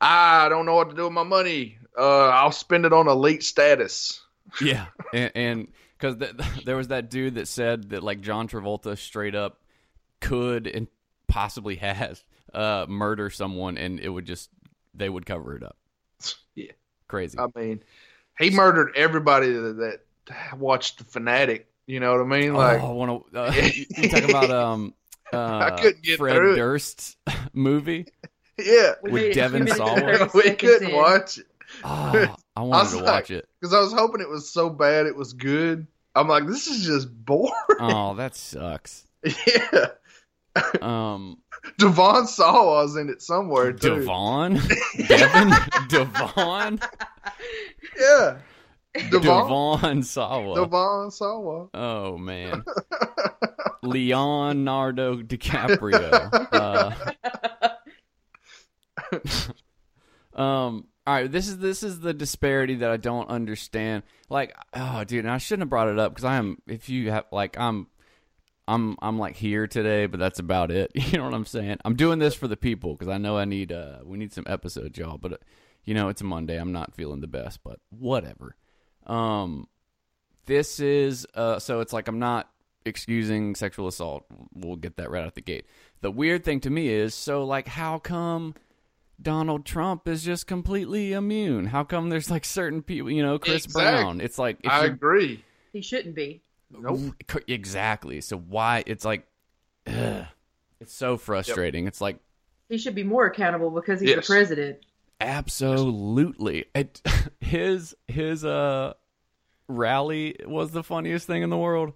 I 0.00 0.48
don't 0.50 0.66
know 0.66 0.74
what 0.74 0.90
to 0.90 0.96
do 0.96 1.04
with 1.04 1.12
my 1.12 1.22
money. 1.22 1.78
Uh, 1.96 2.28
I'll 2.28 2.52
spend 2.52 2.84
it 2.84 2.92
on 2.92 3.08
elite 3.08 3.42
status. 3.42 4.22
Yeah, 4.60 4.86
and 5.14 5.32
and 5.34 5.68
because 5.98 6.16
th- 6.18 6.64
there 6.64 6.76
was 6.76 6.88
that 6.88 7.10
dude 7.10 7.36
that 7.36 7.48
said 7.48 7.90
that 7.90 8.02
like 8.02 8.20
John 8.20 8.48
Travolta 8.48 8.98
straight 8.98 9.34
up 9.34 9.62
could 10.20 10.66
and 10.66 10.88
possibly 11.28 11.76
has 11.76 12.24
uh 12.54 12.86
murder 12.88 13.28
someone 13.28 13.76
and 13.76 13.98
it 14.00 14.08
would 14.08 14.24
just 14.24 14.48
they 14.94 15.08
would 15.08 15.26
cover 15.26 15.56
it 15.56 15.62
up. 15.62 15.76
Yeah. 16.54 16.72
Crazy. 17.06 17.38
I 17.38 17.48
mean, 17.54 17.82
he 18.38 18.48
murdered 18.48 18.92
everybody 18.96 19.52
that, 19.52 19.76
that 19.76 20.00
watched 20.56 20.98
the 20.98 21.04
Fanatic. 21.04 21.68
You 21.86 22.00
know 22.00 22.12
what 22.12 22.20
I 22.20 22.24
mean? 22.24 22.54
Like, 22.54 22.82
oh, 22.82 22.88
I 22.88 22.92
want 22.92 23.32
to. 23.32 23.40
Uh, 23.40 23.52
you 23.72 23.84
you 23.96 24.08
talking 24.08 24.30
about 24.30 24.50
um 24.50 24.94
uh 25.32 25.76
couldn't 25.76 26.02
get 26.02 26.18
Fred 26.18 26.34
through 26.36 26.52
it. 26.54 26.56
Durst's 26.56 27.16
movie? 27.52 28.06
yeah, 28.58 28.92
We 29.02 29.10
With 29.12 29.22
made 29.22 29.30
it 29.30 29.34
Devin 29.34 29.66
two 29.66 29.72
minutes 29.74 29.80
and 29.80 30.30
Sawa? 30.30 30.30
we 30.34 30.50
couldn't 30.54 30.88
in. 30.90 30.96
watch 30.96 31.38
it 31.38 31.46
Oh, 31.84 32.36
I 32.56 32.60
wanted 32.62 32.82
was 32.82 32.90
to 32.92 32.96
like- 32.98 33.06
watch 33.06 33.30
it. 33.30 33.48
because 33.60 33.74
I 33.74 33.80
was 33.80 33.92
hoping 33.92 34.20
it 34.20 34.28
was 34.28 34.50
so 34.50 34.70
bad 34.70 35.06
it 35.06 35.16
was 35.16 35.32
good. 35.32 35.86
I'm 36.14 36.28
like, 36.28 36.46
this 36.46 36.66
is 36.68 36.86
just 36.86 37.08
boring. 37.26 37.52
Oh, 37.78 38.14
that 38.14 38.34
sucks. 38.34 39.06
yeah. 39.22 39.88
Um, 40.80 41.38
Devon 41.78 42.26
Sawa's 42.26 42.96
in 42.96 43.10
it 43.10 43.20
somewhere 43.20 43.72
too. 43.74 43.96
Devon, 44.00 44.54
Devin, 45.06 45.52
Devon, 45.88 46.80
Yeah. 48.00 48.38
Devon. 49.10 49.22
Devon 49.22 50.02
Sawa. 50.02 50.54
Devon 50.54 51.10
Sawa. 51.10 51.68
Oh 51.74 52.16
man, 52.16 52.64
Leonardo 53.82 55.22
DiCaprio. 55.22 56.30
Uh, 60.34 60.38
um. 60.40 60.86
All 61.06 61.14
right. 61.14 61.30
This 61.30 61.46
is 61.46 61.58
this 61.58 61.82
is 61.82 62.00
the 62.00 62.14
disparity 62.14 62.76
that 62.76 62.90
I 62.90 62.96
don't 62.96 63.28
understand. 63.28 64.02
Like, 64.28 64.56
oh, 64.74 65.04
dude, 65.04 65.24
and 65.24 65.30
I 65.32 65.38
shouldn't 65.38 65.62
have 65.62 65.70
brought 65.70 65.88
it 65.88 65.98
up 65.98 66.12
because 66.12 66.24
I 66.24 66.36
am. 66.36 66.58
If 66.66 66.88
you 66.88 67.10
have 67.10 67.24
like, 67.30 67.58
I'm. 67.58 67.88
I'm 68.68 68.96
I'm 69.00 69.16
like 69.16 69.36
here 69.36 69.68
today, 69.68 70.06
but 70.06 70.18
that's 70.18 70.40
about 70.40 70.72
it. 70.72 70.90
You 70.94 71.18
know 71.18 71.24
what 71.24 71.34
I'm 71.34 71.44
saying? 71.44 71.76
I'm 71.84 71.94
doing 71.94 72.18
this 72.18 72.34
for 72.34 72.48
the 72.48 72.56
people 72.56 72.94
because 72.94 73.06
I 73.06 73.16
know 73.16 73.38
I 73.38 73.44
need 73.44 73.70
uh 73.70 73.98
we 74.04 74.18
need 74.18 74.32
some 74.32 74.42
episodes, 74.48 74.98
y'all. 74.98 75.18
But 75.18 75.34
uh, 75.34 75.36
you 75.84 75.94
know 75.94 76.08
it's 76.08 76.20
a 76.20 76.24
Monday. 76.24 76.56
I'm 76.56 76.72
not 76.72 76.92
feeling 76.92 77.20
the 77.20 77.28
best, 77.28 77.60
but 77.62 77.78
whatever. 77.90 78.56
Um, 79.06 79.68
this 80.46 80.78
is 80.80 81.26
uh 81.34 81.58
so 81.58 81.80
it's 81.80 81.92
like 81.92 82.08
I'm 82.08 82.18
not 82.18 82.50
excusing 82.84 83.54
sexual 83.54 83.88
assault. 83.88 84.24
We'll 84.54 84.76
get 84.76 84.96
that 84.96 85.10
right 85.10 85.24
out 85.24 85.34
the 85.34 85.40
gate. 85.40 85.66
The 86.02 86.10
weird 86.10 86.44
thing 86.44 86.60
to 86.60 86.70
me 86.70 86.88
is 86.88 87.14
so 87.14 87.44
like 87.44 87.66
how 87.68 87.98
come 87.98 88.54
Donald 89.20 89.64
Trump 89.64 90.06
is 90.06 90.22
just 90.22 90.46
completely 90.46 91.12
immune? 91.12 91.66
How 91.66 91.82
come 91.84 92.10
there's 92.10 92.30
like 92.30 92.44
certain 92.44 92.82
people, 92.82 93.10
you 93.10 93.22
know, 93.22 93.38
Chris 93.38 93.64
Exactly. 93.64 94.02
Brown? 94.02 94.20
It's 94.20 94.38
like 94.38 94.58
if 94.62 94.70
I 94.70 94.84
agree. 94.86 95.44
He 95.72 95.80
shouldn't 95.82 96.14
be. 96.14 96.42
Nope. 96.70 97.14
Exactly. 97.48 98.20
So 98.20 98.36
why 98.38 98.84
it's 98.86 99.04
like 99.04 99.26
ugh, 99.86 100.26
it's 100.80 100.94
so 100.94 101.16
frustrating. 101.16 101.86
It's 101.86 102.00
like 102.00 102.18
He 102.68 102.78
should 102.78 102.94
be 102.94 103.04
more 103.04 103.26
accountable 103.26 103.70
because 103.70 104.00
he's 104.00 104.10
Yes. 104.10 104.26
the 104.26 104.32
president. 104.32 104.78
Absolutely 105.20 106.66
it, 106.74 107.00
his 107.40 107.94
his 108.08 108.44
uh 108.44 108.92
rally 109.68 110.36
was 110.46 110.70
the 110.70 110.82
funniest 110.82 111.26
thing 111.26 111.42
in 111.42 111.50
the 111.50 111.56
world. 111.56 111.92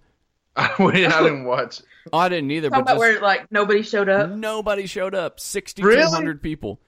I 0.55 0.75
didn't 0.77 1.45
watch. 1.45 1.81
Oh, 2.11 2.17
I 2.17 2.27
didn't 2.29 2.51
either, 2.51 2.69
Talking 2.69 2.83
but 2.83 2.91
about 2.91 2.99
just 3.05 3.13
where 3.13 3.21
like 3.21 3.51
nobody 3.51 3.83
showed 3.83 4.09
up. 4.09 4.29
nobody 4.31 4.85
showed 4.85 5.15
up. 5.15 5.39
Sixty 5.39 5.81
two 5.81 5.87
hundred 6.01 6.37
Really? 6.37 6.39
people. 6.39 6.81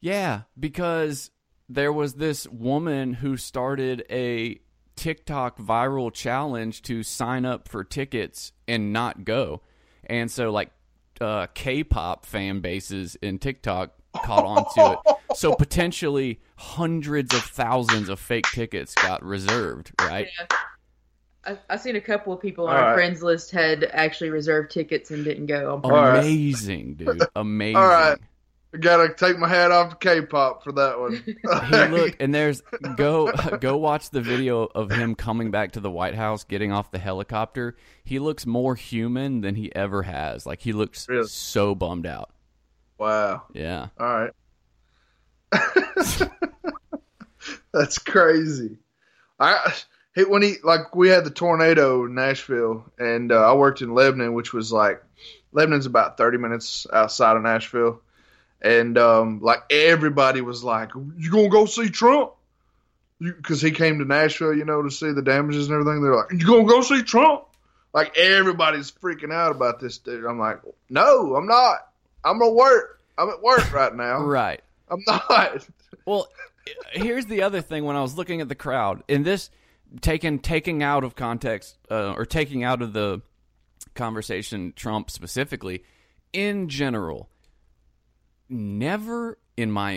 Yeah, 0.00 0.42
because 0.58 1.30
there 1.68 1.92
was 1.92 2.14
this 2.14 2.46
woman 2.48 3.14
who 3.14 3.36
started 3.36 4.04
a 4.10 4.60
TikTok 4.96 5.58
viral 5.58 6.12
challenge 6.12 6.82
to 6.82 7.02
sign 7.02 7.44
up 7.44 7.68
for 7.68 7.84
tickets 7.84 8.52
and 8.68 8.92
not 8.92 9.24
go. 9.24 9.62
And 10.04 10.30
so 10.30 10.50
like 10.50 10.70
uh 11.20 11.46
K-pop 11.54 12.26
fan 12.26 12.60
bases 12.60 13.16
in 13.22 13.38
TikTok 13.38 13.92
caught 14.22 14.44
on 14.44 14.64
to 14.74 14.92
it. 15.10 15.36
So 15.36 15.54
potentially 15.54 16.40
hundreds 16.56 17.34
of 17.34 17.42
thousands 17.42 18.08
of 18.08 18.20
fake 18.20 18.46
tickets 18.52 18.94
got 18.94 19.22
reserved, 19.24 19.92
right? 20.00 20.28
Yeah. 20.38 20.56
I, 21.46 21.58
I 21.68 21.76
seen 21.76 21.96
a 21.96 22.00
couple 22.00 22.32
of 22.32 22.40
people 22.40 22.66
on 22.68 22.74
All 22.74 22.80
our 22.82 22.88
right. 22.90 22.94
friends 22.94 23.22
list 23.22 23.50
had 23.50 23.84
actually 23.84 24.30
reserved 24.30 24.70
tickets 24.70 25.10
and 25.10 25.24
didn't 25.24 25.46
go. 25.46 25.74
on 25.74 25.80
All 25.84 25.90
right. 25.90 26.18
Amazing, 26.20 26.94
dude. 26.94 27.22
Amazing. 27.36 27.76
All 27.76 27.86
right. 27.86 28.18
I 28.72 28.76
gotta 28.78 29.14
take 29.14 29.38
my 29.38 29.46
hat 29.48 29.70
off 29.70 29.90
to 29.90 29.96
K-pop 29.96 30.64
for 30.64 30.72
that 30.72 30.98
one. 30.98 31.22
He 31.24 31.96
look 31.96 32.16
and 32.20 32.34
there's 32.34 32.60
go 32.96 33.30
go 33.60 33.76
watch 33.76 34.10
the 34.10 34.20
video 34.20 34.64
of 34.74 34.90
him 34.90 35.14
coming 35.14 35.52
back 35.52 35.72
to 35.72 35.80
the 35.80 35.90
White 35.90 36.16
House, 36.16 36.42
getting 36.42 36.72
off 36.72 36.90
the 36.90 36.98
helicopter. 36.98 37.76
He 38.04 38.18
looks 38.18 38.46
more 38.46 38.74
human 38.74 39.42
than 39.42 39.54
he 39.54 39.72
ever 39.76 40.02
has. 40.02 40.44
Like 40.44 40.60
he 40.60 40.72
looks 40.72 41.08
Really? 41.08 41.28
so 41.28 41.76
bummed 41.76 42.06
out. 42.06 42.30
Wow. 43.04 43.42
Yeah. 43.52 43.88
All 44.00 44.06
right. 44.06 44.30
That's 47.72 47.98
crazy. 47.98 48.78
I 49.38 49.74
he, 50.14 50.24
when 50.24 50.42
he 50.42 50.54
like 50.62 50.94
we 50.94 51.08
had 51.08 51.24
the 51.24 51.30
tornado 51.30 52.06
in 52.06 52.14
Nashville, 52.14 52.84
and 52.98 53.30
uh, 53.30 53.50
I 53.50 53.54
worked 53.54 53.82
in 53.82 53.94
Lebanon, 53.94 54.32
which 54.32 54.52
was 54.52 54.72
like 54.72 55.02
Lebanon's 55.52 55.86
about 55.86 56.16
thirty 56.16 56.38
minutes 56.38 56.86
outside 56.92 57.36
of 57.36 57.42
Nashville, 57.42 58.00
and 58.62 58.96
um, 58.96 59.40
like 59.42 59.64
everybody 59.70 60.40
was 60.40 60.64
like, 60.64 60.92
"You 61.16 61.30
gonna 61.30 61.48
go 61.48 61.66
see 61.66 61.90
Trump?" 61.90 62.32
Because 63.20 63.60
he 63.60 63.70
came 63.70 63.98
to 63.98 64.04
Nashville, 64.04 64.54
you 64.54 64.64
know, 64.64 64.82
to 64.82 64.90
see 64.90 65.12
the 65.12 65.22
damages 65.22 65.68
and 65.68 65.74
everything. 65.74 66.02
They're 66.02 66.16
like, 66.16 66.32
"You 66.32 66.46
gonna 66.46 66.64
go 66.64 66.80
see 66.80 67.02
Trump?" 67.02 67.44
Like 67.92 68.16
everybody's 68.16 68.90
freaking 68.90 69.32
out 69.32 69.52
about 69.54 69.78
this 69.78 69.98
dude. 69.98 70.24
I'm 70.24 70.38
like, 70.38 70.60
"No, 70.88 71.36
I'm 71.36 71.46
not. 71.46 71.86
I'm 72.24 72.38
gonna 72.38 72.52
work. 72.52 73.00
I'm 73.18 73.28
at 73.28 73.42
work 73.42 73.72
right 73.72 73.94
now. 73.94 74.18
Right. 74.24 74.60
I'm 74.88 75.00
not." 75.06 75.66
Well, 76.06 76.28
here's 76.92 77.26
the 77.26 77.42
other 77.42 77.60
thing 77.60 77.84
when 77.84 77.96
I 77.96 78.02
was 78.02 78.16
looking 78.16 78.40
at 78.40 78.48
the 78.48 78.54
crowd, 78.54 79.02
and 79.08 79.24
this 79.24 79.50
taken 80.00 80.38
taking 80.38 80.82
out 80.82 81.04
of 81.04 81.14
context 81.14 81.78
uh, 81.90 82.12
or 82.12 82.26
taking 82.26 82.64
out 82.64 82.82
of 82.82 82.92
the 82.92 83.22
conversation 83.94 84.72
Trump 84.74 85.10
specifically, 85.10 85.84
in 86.32 86.68
general, 86.68 87.30
never 88.48 89.38
in 89.56 89.70
my 89.70 89.92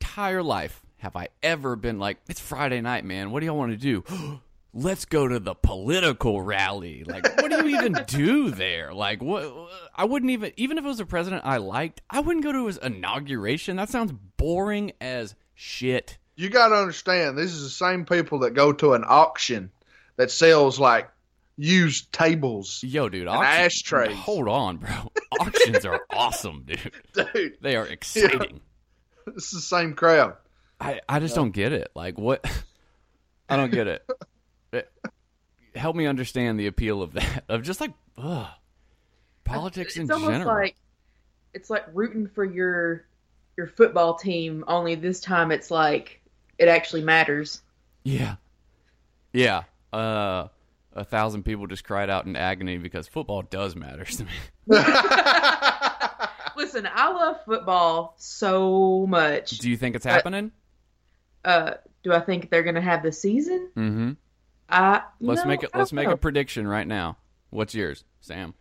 entire 0.00 0.42
life 0.42 0.82
have 0.98 1.16
I 1.16 1.28
ever 1.42 1.74
been 1.74 1.98
like, 1.98 2.18
it's 2.28 2.38
Friday 2.38 2.80
night, 2.80 3.04
man. 3.04 3.30
What 3.30 3.40
do 3.40 3.46
y'all 3.46 3.56
want 3.58 3.72
to 3.72 3.76
do? 3.76 4.04
Let's 4.74 5.04
go 5.04 5.28
to 5.28 5.38
the 5.38 5.54
political 5.54 6.40
rally. 6.40 7.04
Like, 7.04 7.24
what 7.40 7.50
do 7.50 7.68
you 7.68 7.76
even 7.76 7.92
do 8.06 8.50
there? 8.50 8.94
Like, 8.94 9.22
what? 9.22 9.52
I 9.94 10.04
wouldn't 10.06 10.30
even, 10.30 10.52
even 10.56 10.78
if 10.78 10.84
it 10.84 10.88
was 10.88 11.00
a 11.00 11.04
president 11.06 11.42
I 11.44 11.58
liked, 11.58 12.00
I 12.08 12.20
wouldn't 12.20 12.42
go 12.44 12.52
to 12.52 12.66
his 12.66 12.78
inauguration. 12.78 13.76
That 13.76 13.90
sounds 13.90 14.12
boring 14.38 14.92
as 15.00 15.34
shit. 15.54 16.16
You 16.36 16.48
got 16.48 16.68
to 16.68 16.76
understand, 16.76 17.36
this 17.36 17.52
is 17.52 17.62
the 17.62 17.68
same 17.68 18.06
people 18.06 18.38
that 18.40 18.52
go 18.54 18.72
to 18.72 18.94
an 18.94 19.04
auction 19.06 19.70
that 20.16 20.30
sells 20.30 20.80
like 20.80 21.10
used 21.58 22.10
tables. 22.10 22.82
Yo, 22.82 23.10
dude, 23.10 23.28
And 23.28 23.44
ashtrays. 23.44 24.16
Hold 24.16 24.48
on, 24.48 24.78
bro. 24.78 25.12
Auctions 25.38 25.84
are 25.84 26.00
awesome, 26.10 26.64
dude. 26.66 26.92
Dude, 27.12 27.58
They 27.60 27.76
are 27.76 27.86
exciting. 27.86 28.60
it's 29.26 29.50
the 29.50 29.60
same 29.60 29.92
crowd. 29.92 30.36
I, 30.80 31.00
I 31.06 31.20
just 31.20 31.34
don't 31.34 31.50
get 31.52 31.72
it. 31.74 31.90
Like 31.94 32.16
what? 32.18 32.42
I 33.50 33.56
don't 33.56 33.70
get. 33.70 33.86
It- 33.86 34.06
Help 35.74 35.96
me 35.96 36.06
understand 36.06 36.60
the 36.60 36.66
appeal 36.66 37.02
of 37.02 37.12
that. 37.14 37.44
Of 37.48 37.62
just 37.62 37.80
like 37.80 37.92
ugh, 38.18 38.46
politics 39.44 39.96
in 39.96 40.02
it's 40.02 40.10
almost 40.10 40.30
general. 40.30 40.54
like 40.54 40.76
it's 41.54 41.70
like 41.70 41.84
rooting 41.92 42.26
for 42.28 42.44
your 42.44 43.06
your 43.56 43.66
football 43.66 44.14
team. 44.14 44.64
Only 44.68 44.94
this 44.94 45.20
time, 45.20 45.50
it's 45.50 45.70
like 45.70 46.20
it 46.58 46.68
actually 46.68 47.02
matters. 47.02 47.62
yeah, 48.04 48.36
yeah. 49.32 49.62
Uh, 49.92 50.48
a 50.94 51.04
thousand 51.04 51.44
people 51.44 51.66
just 51.66 51.84
cried 51.84 52.10
out 52.10 52.26
in 52.26 52.36
agony 52.36 52.78
because 52.78 53.08
football 53.08 53.42
does 53.42 53.74
matter 53.76 54.04
to 54.04 54.24
me. 54.24 54.30
Listen, 56.56 56.86
I 56.92 57.10
love 57.10 57.36
football 57.44 58.14
so 58.18 59.06
much. 59.08 59.58
Do 59.58 59.70
you 59.70 59.76
think 59.76 59.96
it's 59.96 60.04
happening? 60.04 60.52
Uh, 61.44 61.72
do 62.02 62.12
I 62.12 62.20
think 62.20 62.50
they're 62.50 62.62
going 62.62 62.74
to 62.74 62.80
have 62.80 63.02
the 63.02 63.12
season? 63.12 63.70
Mm-hmm. 63.76 64.12
I 64.72 65.02
Let's 65.20 65.42
no, 65.42 65.48
make 65.48 65.62
it. 65.62 65.70
Let's 65.74 65.92
make 65.92 66.08
know. 66.08 66.14
a 66.14 66.16
prediction 66.16 66.66
right 66.66 66.86
now. 66.86 67.18
What's 67.50 67.74
yours, 67.74 68.04
Sam? 68.20 68.54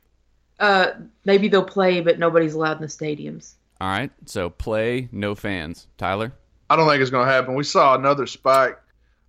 Uh, 0.60 0.91
maybe 1.26 1.47
they'll 1.47 1.63
play, 1.63 2.02
but 2.02 2.19
nobody's 2.19 2.54
allowed 2.54 2.76
in 2.78 2.82
the 2.82 2.88
stadiums. 2.88 3.54
All 3.80 3.88
right. 3.88 4.12
So 4.26 4.50
play, 4.50 5.10
no 5.12 5.34
fans. 5.34 5.88
Tylor. 5.97 6.34
I 6.69 6.76
don't 6.76 6.88
think 6.88 7.02
it's 7.02 7.10
going 7.10 7.26
to 7.26 7.34
happen. 7.34 7.56
We 7.56 7.63
saw 7.63 7.95
another 7.95 8.28
spike, 8.28 8.78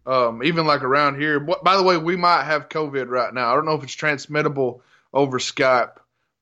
um, 0.07 0.43
even 0.43 0.67
like 0.67 0.83
around 0.83 1.19
here. 1.19 1.41
But, 1.41 1.65
by 1.65 1.77
the 1.77 1.83
way, 1.83 1.97
we 1.97 2.17
might 2.17 2.45
have 2.45 2.69
COVID 2.69 3.09
right 3.09 3.33
now. 3.33 3.51
I 3.51 3.55
don't 3.55 3.65
know 3.65 3.75
if 3.75 3.83
it's 3.83 3.95
transmittable 3.95 4.83
over 5.15 5.39
Skype, 5.39 5.97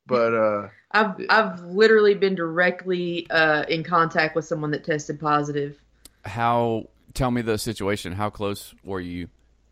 but 0.07 0.35
uh, 0.35 0.69
I've 0.91 1.15
I've 1.29 1.61
literally 1.63 2.15
been 2.15 2.35
directly 2.35 3.29
uh, 3.31 3.65
in 3.69 3.85
contact 3.85 4.35
with 4.35 4.45
someone 4.45 4.73
that 4.73 4.85
tested 4.85 5.21
positive. 5.21 5.79
how 6.25 6.89
tell 7.15 7.31
me 7.31 7.43
the 7.43 7.59
situation 7.59 8.13
how 8.13 8.31
close 8.31 8.75
were 8.85 9.01
you 9.01 9.29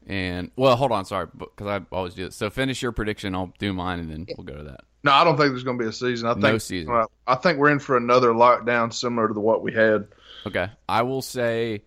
and 0.08 0.50
well 0.56 0.74
hold 0.74 0.90
on 0.90 1.04
sorry 1.04 1.26
because 1.38 1.66
i 1.66 1.80
always 1.94 2.14
do 2.14 2.24
this 2.24 2.34
so 2.36 2.48
finish 2.50 2.80
your 2.82 2.92
prediction 2.92 3.34
i'll 3.34 3.52
do 3.58 3.72
mine 3.72 4.00
and 4.00 4.10
then 4.10 4.26
we'll 4.36 4.44
go 4.46 4.56
to 4.56 4.64
that 4.64 4.80
no, 5.04 5.12
I 5.12 5.22
don't 5.22 5.36
think 5.36 5.50
there's 5.50 5.62
going 5.62 5.78
to 5.78 5.84
be 5.84 5.88
a 5.88 5.92
season. 5.92 6.26
I 6.26 6.32
think 6.32 6.42
No 6.42 6.58
season. 6.58 6.92
uh, 6.92 7.06
I 7.24 7.36
think 7.36 7.58
we're 7.58 7.70
in 7.70 7.78
for 7.78 7.96
another 7.96 8.30
lockdown 8.30 8.92
similar 8.92 9.28
to 9.28 9.32
the, 9.34 9.38
what 9.40 9.62
we 9.62 9.72
had. 9.72 10.08
okay 10.46 10.70
i 10.88 11.02
will 11.02 11.22
say 11.22 11.82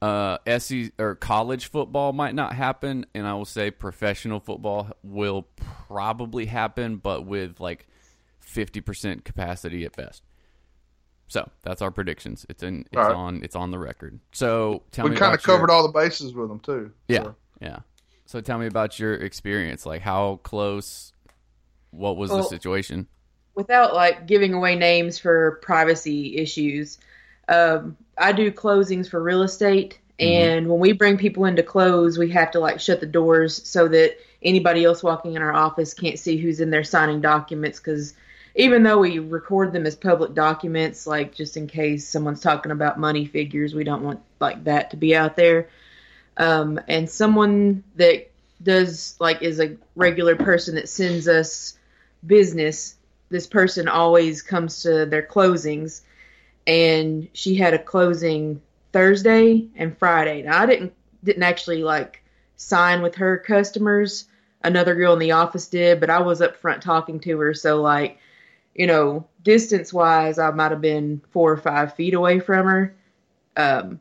uh 0.00 0.38
SE 0.46 0.90
or 0.98 1.14
college 1.14 1.66
football 1.70 2.12
might 2.14 2.34
not 2.34 2.54
happen 2.54 3.04
and 3.14 3.26
i 3.26 3.34
will 3.34 3.44
say 3.44 3.70
professional 3.70 4.40
football 4.40 4.90
will 5.02 5.46
probably 5.88 6.46
happen 6.46 6.96
but 6.96 7.26
with 7.26 7.60
like 7.60 7.86
50% 8.46 9.24
capacity 9.24 9.84
at 9.84 9.94
best 9.96 10.22
so 11.26 11.48
that's 11.62 11.82
our 11.82 11.90
predictions 11.90 12.44
it's 12.48 12.62
in 12.62 12.80
it's 12.92 12.96
All 12.96 13.02
right. 13.04 13.14
on 13.14 13.42
it's 13.42 13.56
on 13.56 13.70
the 13.70 13.78
record 13.78 14.20
so 14.32 14.82
tell 14.90 15.04
we 15.08 15.10
kind 15.16 15.34
of 15.34 15.40
about 15.40 15.46
your- 15.46 15.56
covered 15.56 15.70
all 15.70 15.82
the 15.86 15.92
bases 15.92 16.34
with 16.34 16.48
them 16.48 16.60
too. 16.60 16.92
Yeah, 17.08 17.22
So, 17.24 17.34
yeah. 17.60 17.78
So 18.26 18.40
tell 18.40 18.58
me 18.58 18.66
about 18.66 18.98
your 18.98 19.14
experience. 19.14 19.86
Like 19.86 20.02
how 20.02 20.40
close? 20.42 21.12
What 21.90 22.16
was 22.16 22.30
the 22.30 22.42
situation? 22.42 23.08
without 23.54 23.94
like 23.94 24.26
giving 24.26 24.52
away 24.52 24.74
names 24.76 25.18
for 25.18 25.60
privacy 25.62 26.36
issues, 26.36 26.98
um, 27.48 27.96
I 28.18 28.32
do 28.32 28.50
closings 28.50 29.08
for 29.08 29.22
real 29.22 29.42
estate, 29.42 29.98
and 30.18 30.68
when 30.68 30.78
we 30.78 30.92
bring 30.92 31.18
people 31.18 31.44
in 31.44 31.56
to 31.56 31.62
close, 31.62 32.18
we 32.18 32.30
have 32.30 32.50
to 32.52 32.60
like 32.60 32.80
shut 32.80 33.00
the 33.00 33.06
doors 33.06 33.66
so 33.68 33.88
that 33.88 34.16
anybody 34.42 34.84
else 34.84 35.02
walking 35.02 35.34
in 35.34 35.42
our 35.42 35.52
office 35.52 35.94
can't 35.94 36.18
see 36.18 36.36
who's 36.36 36.60
in 36.60 36.70
there 36.70 36.84
signing 36.84 37.20
documents. 37.20 37.80
Because 37.80 38.14
even 38.54 38.84
though 38.84 38.98
we 38.98 39.18
record 39.18 39.72
them 39.72 39.86
as 39.86 39.96
public 39.96 40.34
documents, 40.34 41.06
like 41.06 41.34
just 41.34 41.56
in 41.56 41.66
case 41.66 42.06
someone's 42.06 42.40
talking 42.40 42.70
about 42.70 42.98
money 42.98 43.26
figures, 43.26 43.74
we 43.74 43.84
don't 43.84 44.02
want 44.02 44.20
like 44.40 44.64
that 44.64 44.90
to 44.92 44.96
be 44.96 45.16
out 45.16 45.36
there. 45.36 45.68
Um, 46.36 46.80
and 46.88 47.08
someone 47.08 47.84
that 47.96 48.30
does 48.62 49.16
like 49.20 49.42
is 49.42 49.60
a 49.60 49.76
regular 49.94 50.36
person 50.36 50.74
that 50.76 50.88
sends 50.88 51.28
us 51.28 51.78
business 52.26 52.96
this 53.34 53.46
person 53.46 53.88
always 53.88 54.42
comes 54.42 54.82
to 54.82 55.06
their 55.06 55.22
closings 55.22 56.02
and 56.66 57.28
she 57.32 57.56
had 57.56 57.74
a 57.74 57.78
closing 57.78 58.62
Thursday 58.92 59.66
and 59.74 59.98
Friday. 59.98 60.42
Now 60.42 60.62
I 60.62 60.66
didn't 60.66 60.94
didn't 61.22 61.42
actually 61.42 61.82
like 61.82 62.22
sign 62.56 63.02
with 63.02 63.16
her 63.16 63.38
customers. 63.38 64.26
Another 64.62 64.94
girl 64.94 65.12
in 65.12 65.18
the 65.18 65.32
office 65.32 65.66
did, 65.66 66.00
but 66.00 66.10
I 66.10 66.20
was 66.20 66.40
up 66.40 66.56
front 66.56 66.82
talking 66.82 67.20
to 67.20 67.38
her, 67.40 67.52
so 67.52 67.82
like, 67.82 68.18
you 68.74 68.86
know, 68.86 69.26
distance 69.42 69.92
wise 69.92 70.38
I 70.38 70.50
might 70.52 70.70
have 70.70 70.80
been 70.80 71.20
four 71.30 71.52
or 71.52 71.56
five 71.56 71.94
feet 71.94 72.14
away 72.14 72.40
from 72.40 72.66
her. 72.66 72.94
Um 73.56 74.00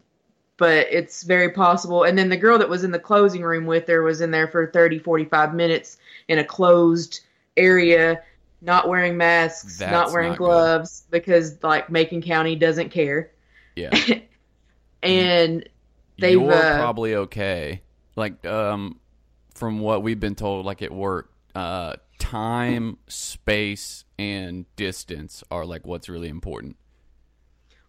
but 0.57 0.87
it's 0.91 1.23
very 1.23 1.49
possible. 1.49 2.03
And 2.03 2.17
then 2.17 2.29
the 2.29 2.37
girl 2.37 2.57
that 2.59 2.69
was 2.69 2.83
in 2.83 2.91
the 2.91 2.99
closing 2.99 3.41
room 3.41 3.65
with 3.65 3.87
her 3.87 4.03
was 4.03 4.21
in 4.21 4.31
there 4.31 4.47
for 4.47 4.67
30, 4.67 4.99
45 4.99 5.53
minutes 5.53 5.97
in 6.27 6.39
a 6.39 6.43
closed 6.43 7.21
area, 7.57 8.21
not 8.61 8.87
wearing 8.87 9.17
masks, 9.17 9.77
That's 9.79 9.91
not 9.91 10.11
wearing 10.11 10.29
not 10.29 10.37
good. 10.37 10.45
gloves 10.45 11.03
because 11.09 11.61
like 11.63 11.89
Macon 11.89 12.21
County 12.21 12.55
doesn't 12.55 12.89
care. 12.89 13.31
Yeah, 13.75 13.89
And 15.03 15.67
they 16.17 16.37
were 16.37 16.53
uh, 16.53 16.77
probably 16.77 17.15
okay. 17.15 17.81
Like 18.15 18.45
um, 18.45 18.99
from 19.53 19.79
what 19.79 20.03
we've 20.03 20.19
been 20.19 20.35
told, 20.35 20.65
like 20.65 20.81
at 20.81 20.91
work, 20.91 21.31
uh, 21.55 21.95
time, 22.19 22.97
space, 23.07 24.05
and 24.17 24.65
distance 24.75 25.43
are 25.51 25.65
like 25.65 25.85
what's 25.85 26.07
really 26.07 26.29
important. 26.29 26.77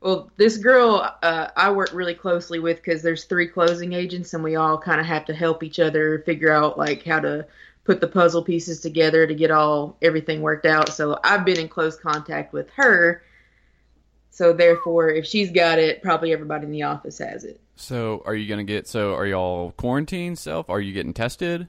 Well, 0.05 0.31
this 0.37 0.59
girl 0.59 1.17
uh, 1.23 1.49
I 1.57 1.71
work 1.71 1.89
really 1.95 2.15
closely 2.15 2.59
with 2.59 2.77
because 2.77 3.01
there's 3.01 3.25
three 3.25 3.49
closing 3.49 3.95
agents, 3.95 4.35
and 4.35 4.45
we 4.45 4.55
all 4.55 4.77
kind 4.77 5.01
of 5.01 5.07
have 5.07 5.25
to 5.25 5.35
help 5.35 5.63
each 5.63 5.81
other 5.81 6.19
figure 6.27 6.53
out 6.53 6.77
like 6.77 7.03
how 7.05 7.21
to 7.21 7.47
put 7.85 8.03
the 8.03 8.07
puzzle 8.07 8.43
pieces 8.43 8.81
together 8.81 9.27
to 9.27 9.35
get 9.35 9.51
all 9.51 9.97
everything 10.03 10.43
worked 10.43 10.67
out. 10.67 10.91
So 10.91 11.19
I've 11.25 11.47
been 11.47 11.59
in 11.59 11.69
close 11.69 11.97
contact 11.97 12.53
with 12.53 12.69
her. 12.77 13.23
So 14.29 14.53
therefore, 14.53 15.09
if 15.09 15.25
she's 15.25 15.51
got 15.51 15.79
it, 15.79 16.03
probably 16.03 16.35
everybody 16.35 16.67
in 16.67 16.71
the 16.71 16.83
office 16.83 17.17
has 17.17 17.45
it. 17.45 17.59
So 17.77 18.23
are 18.27 18.35
you 18.35 18.47
gonna 18.47 18.65
get? 18.65 18.87
So 18.87 19.15
are 19.15 19.27
y'all 19.27 19.71
quarantined 19.79 20.39
self? 20.39 20.69
Are 20.69 20.83
you 20.83 20.93
getting 20.93 21.15
tested? 21.15 21.67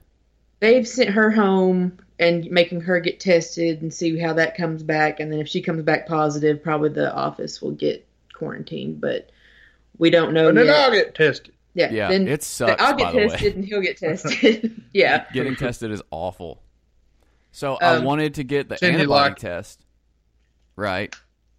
They've 0.60 0.86
sent 0.86 1.12
her 1.12 1.32
home 1.32 2.00
and 2.20 2.52
making 2.52 2.82
her 2.82 3.00
get 3.00 3.22
tested 3.22 3.82
and 3.82 3.94
see 3.94 4.20
how 4.20 4.34
that 4.34 4.58
comes 4.58 4.84
back, 4.84 5.22
and 5.22 5.32
then 5.32 5.40
if 5.40 5.48
she 5.48 5.62
comes 5.62 5.84
back 5.84 6.06
positive, 6.06 6.62
probably 6.62 6.90
the 6.90 7.14
office 7.16 7.62
will 7.62 7.72
get 7.72 8.05
quarantine, 8.36 8.96
but 9.00 9.32
we 9.98 10.10
don't 10.10 10.34
know 10.34 10.50
And 10.50 10.58
then. 10.58 10.70
I'll 10.70 10.92
get 10.92 11.16
tested. 11.16 11.54
yeah, 11.74 11.92
Yeah, 11.92 12.10
then 12.10 12.28
it 12.28 12.44
sucks, 12.44 12.82
I'll 12.82 12.94
by 12.94 12.98
get 13.00 13.12
the 13.14 13.18
way. 13.18 13.28
tested 13.30 13.56
and 13.56 13.66
he'll 13.66 13.82
get 13.82 13.98
tested. 14.06 14.82
yeah, 14.94 15.26
Getting 15.34 15.56
tested 15.56 15.92
is 15.92 16.02
awful. 16.12 16.62
So 17.52 17.76
I 17.76 17.96
Um, 17.96 18.04
wanted 18.04 18.34
to 18.36 18.44
get 18.44 18.68
the 18.70 18.76
Can 18.78 18.96
antibody 18.96 19.30
like- 19.32 19.38
test, 19.38 19.86
right? 20.76 21.16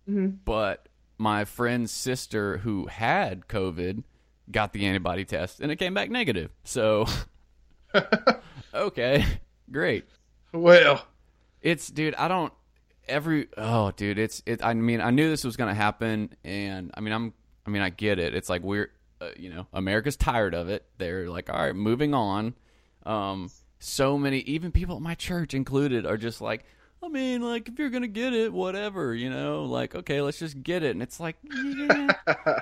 Mhm. 0.09 0.37
But 0.45 0.89
my 1.19 1.45
friend's 1.47 1.91
sister 1.91 2.59
who 2.59 2.87
had 2.87 3.49
COVID 3.49 4.05
got 4.51 4.73
the 4.75 4.85
antibody 4.87 5.25
test 5.25 5.61
and 5.61 5.73
it 5.73 5.77
came 5.77 5.95
back 5.95 6.11
negative. 6.11 6.51
So, 6.65 7.07
okay, 8.75 9.25
great. 9.71 10.05
Well, 10.53 11.05
It's 11.62 11.89
dude, 11.89 12.15
I 12.15 12.29
don't 12.29 12.53
every 13.09 13.49
oh 13.57 13.90
dude, 13.92 14.19
it's 14.19 14.42
it 14.47 14.64
I 14.64 14.75
mean, 14.75 15.01
I 15.01 15.11
knew 15.11 15.29
this 15.29 15.45
was 15.45 15.57
going 15.57 15.69
to 15.69 15.75
happen 15.75 16.35
and 16.45 16.90
I 16.95 17.01
mean, 17.01 17.12
I'm 17.12 17.35
I 17.66 17.71
mean, 17.71 17.83
I 17.83 17.90
get 17.90 18.19
it. 18.19 18.35
It's 18.35 18.49
like 18.49 18.62
we're 18.62 18.90
uh, 19.21 19.31
you 19.37 19.51
know, 19.51 19.66
America's 19.73 20.16
tired 20.16 20.55
of 20.55 20.69
it. 20.69 20.85
They're 20.99 21.29
like, 21.31 21.49
"All 21.49 21.59
right, 21.59 21.75
moving 21.75 22.14
on." 22.14 22.55
Um 23.05 23.51
so 23.79 24.19
many 24.19 24.38
even 24.40 24.73
people 24.73 24.97
at 24.97 25.03
my 25.03 25.14
church 25.14 25.55
included 25.55 26.07
are 26.07 26.16
just 26.16 26.40
like, 26.40 26.64
I 27.03 27.09
mean, 27.09 27.42
like 27.42 27.69
if 27.69 27.79
you're 27.79 27.90
going 27.90 28.03
to 28.03 28.09
get 28.09 28.33
it, 28.33 28.53
whatever, 28.53 29.14
you 29.14 29.31
know, 29.31 29.64
like 29.64 29.95
okay, 29.95 30.21
let's 30.21 30.38
just 30.38 30.62
get 30.62 30.83
it. 30.83 30.90
And 30.90 31.03
it's 31.03 31.21
like, 31.21 31.37
yeah. 31.45 32.12
uh, 32.27 32.61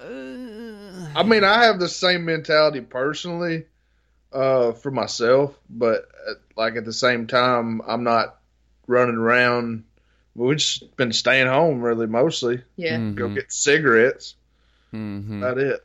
I 1.16 1.22
mean, 1.24 1.44
I 1.44 1.64
have 1.64 1.78
the 1.78 1.88
same 1.88 2.24
mentality 2.24 2.80
personally 2.80 3.66
uh, 4.32 4.72
for 4.72 4.90
myself, 4.90 5.58
but 5.68 6.08
uh, 6.28 6.34
like 6.56 6.76
at 6.76 6.84
the 6.84 6.92
same 6.92 7.26
time, 7.26 7.82
I'm 7.86 8.04
not 8.04 8.39
running 8.90 9.16
around. 9.16 9.84
We've 10.34 10.56
just 10.58 10.96
been 10.96 11.12
staying 11.12 11.46
home 11.48 11.80
really 11.80 12.06
mostly. 12.06 12.62
yeah. 12.76 12.96
Go 12.96 13.28
mhm, 13.28 13.34
get 13.34 13.52
cigarettes. 13.52 14.34
mhm. 14.92 15.38
About 15.38 15.58
it. 15.58 15.80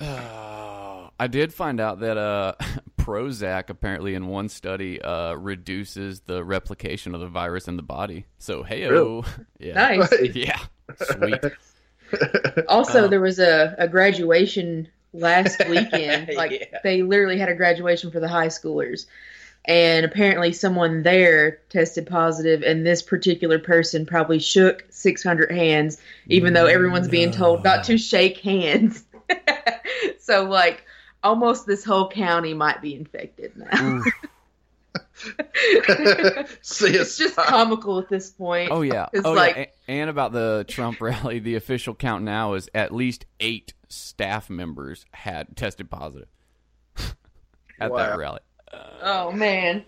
Uh, 0.00 1.08
I 1.20 1.26
did 1.28 1.52
find 1.54 1.80
out 1.80 2.00
that 2.00 2.16
uh, 2.18 2.54
Prozac 2.98 3.68
apparently 3.70 4.14
in 4.14 4.26
one 4.26 4.48
study 4.48 5.00
uh, 5.00 5.34
reduces 5.34 6.20
the 6.20 6.42
replication 6.44 7.14
of 7.14 7.20
the 7.20 7.28
virus 7.28 7.68
in 7.68 7.76
the 7.76 7.82
body. 7.82 8.26
So 8.38 8.62
hey 8.62 8.86
Really? 8.88 9.22
yeah, 9.60 9.74
Nice. 9.74 10.12
yeah, 10.34 10.58
sweet. 11.00 11.40
Also, 12.68 13.04
Uh, 13.04 13.08
there 13.08 13.20
was 13.20 13.38
a, 13.38 13.74
a 13.78 13.88
graduation 13.88 14.88
last 15.12 15.62
weekend. 15.68 16.30
Like 16.34 16.52
Yeah. 16.52 16.78
they 16.82 17.02
literally 17.02 17.38
had 17.38 17.48
a 17.48 17.54
graduation 17.54 18.10
for 18.10 18.18
the 18.20 18.28
high 18.28 18.48
schoolers, 18.48 19.06
and 19.64 20.04
apparently 20.04 20.52
someone 20.52 21.02
there 21.02 21.60
tested 21.68 22.06
positive, 22.06 22.62
and 22.62 22.86
this 22.86 23.02
particular 23.02 23.58
person 23.58 24.06
probably 24.06 24.38
shook 24.38 24.84
600 24.90 25.50
hands, 25.52 25.98
even 26.26 26.52
though 26.52 26.66
everyone's 26.66 27.08
being 27.08 27.30
told 27.30 27.64
not 27.64 27.84
to 27.84 27.98
shake 27.98 28.38
hands. 28.38 29.04
so, 30.18 30.44
like, 30.44 30.84
almost 31.22 31.66
this 31.66 31.84
whole 31.84 32.08
county 32.08 32.54
might 32.54 32.82
be 32.82 32.94
infected 32.94 33.56
now. 33.56 33.96
Oof. 33.98 34.04
Mm. 34.04 34.12
See, 36.62 36.96
it's 36.96 37.16
just 37.16 37.36
comical 37.36 38.00
at 38.00 38.08
this 38.08 38.30
point. 38.30 38.72
Oh 38.72 38.82
yeah, 38.82 39.06
It's 39.12 39.24
oh 39.24 39.32
like- 39.32 39.56
yeah. 39.56 39.62
A- 39.88 40.00
And 40.00 40.10
about 40.10 40.32
the 40.32 40.64
Trump 40.66 41.00
rally, 41.00 41.38
the 41.38 41.54
official 41.54 41.94
count 41.94 42.24
now 42.24 42.54
is 42.54 42.68
at 42.74 42.92
least 42.92 43.24
eight 43.38 43.72
staff 43.88 44.50
members 44.50 45.04
had 45.12 45.56
tested 45.56 45.90
positive 45.90 46.26
at 47.78 47.94
that 47.94 48.18
rally. 48.18 48.40
Oh 49.02 49.32
man. 49.32 49.84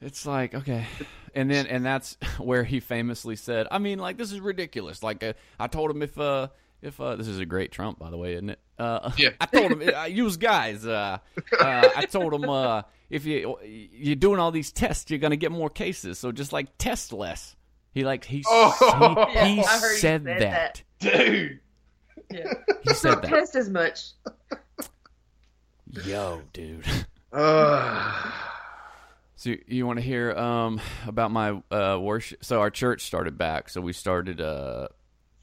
It's 0.00 0.26
like 0.26 0.54
okay, 0.54 0.86
and 1.34 1.50
then 1.50 1.66
and 1.66 1.84
that's 1.84 2.16
where 2.38 2.64
he 2.64 2.80
famously 2.80 3.36
said, 3.36 3.68
"I 3.70 3.78
mean, 3.78 3.98
like 3.98 4.18
this 4.18 4.32
is 4.32 4.40
ridiculous." 4.40 5.02
Like 5.02 5.22
uh, 5.22 5.32
I 5.60 5.68
told 5.68 5.90
him 5.90 6.02
if 6.02 6.18
uh 6.18 6.48
if 6.82 7.00
uh 7.00 7.14
this 7.16 7.28
is 7.28 7.38
a 7.38 7.46
great 7.46 7.70
Trump 7.70 7.98
by 8.00 8.10
the 8.10 8.16
way, 8.16 8.32
isn't 8.34 8.50
it? 8.50 8.58
Uh, 8.78 9.12
Yeah. 9.16 9.30
I 9.40 9.46
told 9.46 9.72
him 9.72 9.90
I 9.94 10.06
use 10.06 10.36
guys. 10.36 10.84
Uh, 10.84 11.18
uh, 11.58 11.88
I 11.96 12.06
told 12.06 12.34
him 12.34 12.48
uh 12.50 12.82
if 13.10 13.24
you 13.26 13.56
you're 13.64 14.16
doing 14.16 14.40
all 14.40 14.50
these 14.50 14.72
tests, 14.72 15.08
you're 15.10 15.20
gonna 15.20 15.36
get 15.36 15.52
more 15.52 15.70
cases. 15.70 16.18
So 16.18 16.32
just 16.32 16.52
like 16.52 16.76
test 16.78 17.12
less. 17.12 17.54
He 17.94 18.04
like 18.04 18.24
he 18.24 18.42
Oh. 18.48 19.26
he, 19.30 19.34
he 19.34 19.34
Yeah, 19.34 19.44
he 19.54 19.62
said, 19.62 19.96
said 19.98 20.24
that. 20.24 20.40
that. 20.40 20.82
dude. 20.98 21.60
Yeah. 22.30 22.54
He 22.82 22.94
said 22.94 23.12
Don't 23.12 23.22
that. 23.22 23.28
test 23.30 23.54
as 23.54 23.68
much. 23.68 24.00
Yo, 26.04 26.42
dude. 26.52 26.84
Uh, 27.32 28.30
So 29.34 29.50
you- 29.50 29.64
you 29.66 29.86
want 29.86 29.98
to 29.98 30.04
hear 30.04 30.32
um, 30.36 30.80
about 31.06 31.30
my 31.32 31.60
uh, 31.70 31.98
worship? 32.00 32.44
So 32.44 32.60
our 32.60 32.70
church 32.70 33.02
started 33.02 33.36
back. 33.36 33.68
So 33.70 33.80
we 33.80 33.92
started. 33.92 34.40
Uh, 34.40 34.88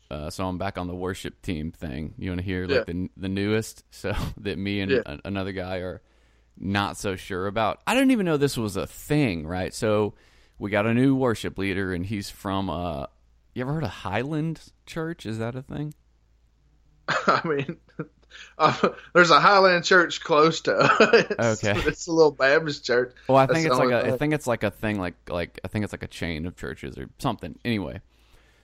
uh, 0.10 0.30
so 0.30 0.48
I'm 0.48 0.58
back 0.58 0.78
on 0.78 0.88
the 0.88 0.96
worship 0.96 1.42
team 1.42 1.72
thing. 1.72 2.14
You 2.18 2.32
want 2.32 2.40
to 2.40 2.46
hear 2.46 2.66
like 2.66 2.88
Yeah. 2.88 2.94
the 2.94 3.10
the 3.18 3.30
newest? 3.30 3.84
So 3.92 4.14
that 4.38 4.58
me 4.58 4.80
and 4.82 4.92
Yeah. 4.92 5.02
a- 5.06 5.20
another 5.26 5.52
guy 5.52 5.78
are 5.78 6.02
not 6.58 6.96
so 6.98 7.16
sure 7.18 7.48
about. 7.48 7.82
I 7.88 7.94
didn't 7.94 8.12
even 8.12 8.26
know 8.26 8.38
this 8.38 8.58
was 8.58 8.78
a 8.78 8.88
thing, 8.88 9.46
right? 9.46 9.74
So 9.74 10.14
we 10.58 10.70
got 10.70 10.86
a 10.86 10.94
new 10.94 11.16
worship 11.16 11.58
leader, 11.58 11.94
and 11.94 12.06
he's 12.06 12.30
from. 12.30 12.70
Uh, 12.70 13.08
you 13.54 13.62
ever 13.64 13.74
heard 13.74 13.84
of 13.84 13.90
Highland 13.90 14.62
Church? 14.86 15.26
Is 15.26 15.40
that 15.40 15.56
a 15.56 15.62
thing? 15.62 15.94
I 17.10 17.42
mean, 17.46 17.78
uh, 18.58 18.90
there's 19.14 19.32
a 19.32 19.40
Highland 19.40 19.86
church 19.86 20.22
close 20.22 20.62
to 20.62 20.76
us. 20.76 21.64
Okay. 21.64 21.80
it's 21.88 22.08
a 22.08 22.12
little 22.12 22.32
Baptist 22.32 22.86
church. 22.86 23.14
Well, 23.28 23.38
I 23.38 23.48
think 23.48 23.66
it's 23.68 23.78
like 23.78 23.92
a, 23.92 24.14
I 24.14 24.18
think 24.18 24.34
it's 24.34 24.48
like 24.48 24.64
a 24.64 24.72
thing 24.72 25.00
like 25.00 25.16
like 25.30 25.60
I 25.64 25.68
think 25.68 25.84
it's 25.84 25.94
like 25.94 26.04
a 26.04 26.08
chain 26.08 26.46
of 26.46 26.56
churches 26.56 26.98
or 26.98 27.10
something. 27.20 27.58
Anyway, 27.66 28.02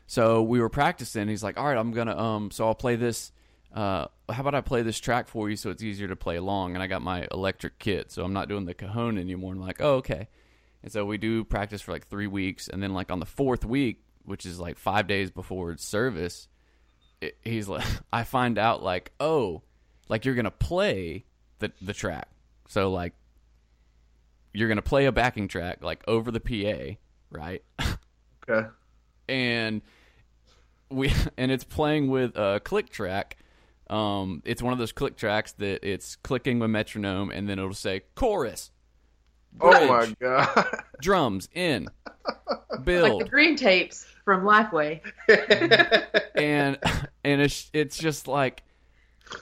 so 0.07 0.41
we 0.41 0.59
were 0.59 0.69
practicing. 0.69 1.27
He's 1.27 1.43
like, 1.43 1.57
"All 1.57 1.65
right, 1.65 1.77
I'm 1.77 1.91
gonna 1.91 2.17
um, 2.17 2.51
so 2.51 2.67
I'll 2.67 2.75
play 2.75 2.95
this. 2.95 3.31
Uh, 3.73 4.07
how 4.29 4.41
about 4.41 4.55
I 4.55 4.61
play 4.61 4.81
this 4.81 4.99
track 4.99 5.27
for 5.27 5.49
you 5.49 5.57
so 5.57 5.69
it's 5.69 5.83
easier 5.83 6.07
to 6.07 6.15
play 6.15 6.35
along?" 6.35 6.75
And 6.75 6.83
I 6.83 6.87
got 6.87 7.01
my 7.01 7.27
electric 7.31 7.79
kit, 7.79 8.11
so 8.11 8.23
I'm 8.23 8.33
not 8.33 8.47
doing 8.49 8.65
the 8.65 8.73
cajon 8.73 9.17
anymore. 9.17 9.53
I'm 9.53 9.59
like, 9.59 9.81
"Oh, 9.81 9.95
okay." 9.95 10.27
And 10.83 10.91
so 10.91 11.03
we 11.03 11.17
do 11.17 11.43
practice 11.43 11.81
for 11.81 11.91
like 11.91 12.07
three 12.07 12.27
weeks, 12.27 12.67
and 12.67 12.81
then 12.81 12.93
like 12.93 13.11
on 13.11 13.19
the 13.19 13.25
fourth 13.25 13.65
week, 13.65 14.03
which 14.23 14.45
is 14.45 14.59
like 14.59 14.77
five 14.77 15.07
days 15.07 15.31
before 15.31 15.75
service, 15.77 16.47
it, 17.21 17.37
he's 17.43 17.67
like, 17.67 17.85
I 18.13 18.23
find 18.23 18.57
out 18.57 18.83
like, 18.83 19.11
oh, 19.19 19.61
like 20.07 20.25
you're 20.25 20.35
gonna 20.35 20.51
play 20.51 21.25
the 21.59 21.71
the 21.81 21.93
track. 21.93 22.27
So 22.67 22.91
like 22.91 23.13
you're 24.53 24.69
gonna 24.69 24.81
play 24.81 25.05
a 25.05 25.11
backing 25.11 25.47
track 25.47 25.83
like 25.83 26.03
over 26.07 26.31
the 26.31 26.39
PA, 26.39 26.95
right? 27.31 27.63
Okay. 28.49 28.67
and 29.29 29.81
we 30.89 31.11
and 31.37 31.51
it's 31.51 31.63
playing 31.63 32.09
with 32.09 32.35
a 32.37 32.61
click 32.63 32.89
track. 32.89 33.37
Um, 33.89 34.41
it's 34.45 34.63
one 34.63 34.73
of 34.73 34.79
those 34.79 34.91
click 34.91 35.15
tracks 35.15 35.51
that 35.53 35.87
it's 35.87 36.15
clicking 36.15 36.57
with 36.57 36.71
metronome, 36.71 37.29
and 37.29 37.47
then 37.47 37.59
it'll 37.59 37.73
say 37.73 38.01
chorus, 38.15 38.71
Oh 39.61 39.87
my 39.87 40.13
god. 40.19 40.81
drums 41.01 41.49
in, 41.53 41.89
Like 42.71 42.85
build, 42.85 43.21
the 43.21 43.29
green 43.29 43.55
tapes 43.55 44.05
from 44.23 44.43
Lifeway. 44.43 45.01
and 46.35 46.77
and 47.23 47.41
it's 47.41 47.69
it's 47.73 47.97
just 47.97 48.27
like 48.27 48.63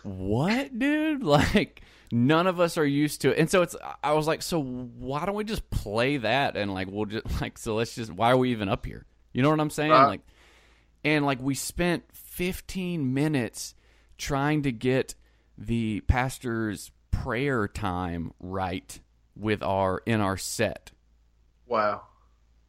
what 0.04 0.78
dude? 0.78 1.23
Like 1.34 1.82
none 2.12 2.47
of 2.47 2.60
us 2.60 2.78
are 2.78 2.86
used 2.86 3.21
to 3.21 3.32
it. 3.32 3.39
And 3.39 3.49
so 3.49 3.63
it's 3.63 3.76
i 4.04 4.13
was 4.13 4.28
like 4.28 4.41
so 4.41 4.62
why 4.62 5.26
don't 5.26 5.36
we 5.36 5.43
just 5.43 5.67
play 5.71 6.17
that 6.17 6.56
and 6.56 6.73
like 6.73 6.88
we'll 6.91 7.06
just 7.06 7.41
like 7.41 7.58
so 7.58 7.76
let's 7.76 7.95
just 7.95 8.12
why 8.12 8.32
are 8.32 8.38
we 8.38 8.52
even 8.52 8.69
up 8.69 8.86
here? 8.86 9.06
You 9.34 9.41
know 9.41 9.49
what 9.49 9.60
i'm 9.60 9.69
saying? 9.69 9.91
Right. 9.91 10.06
like 10.06 10.21
and 11.04 11.26
like 11.26 11.41
we 11.41 11.56
spent 11.56 12.04
15 12.13 13.13
minutes 13.13 13.73
trying 14.17 14.62
to 14.63 14.71
get 14.71 15.15
the 15.58 16.02
pastor's 16.02 16.91
prayer 17.12 17.67
time 17.67 18.32
right 18.39 18.99
with 19.36 19.63
our 19.63 20.02
in 20.06 20.22
our 20.22 20.38
set 20.38 20.91
wow. 21.67 22.02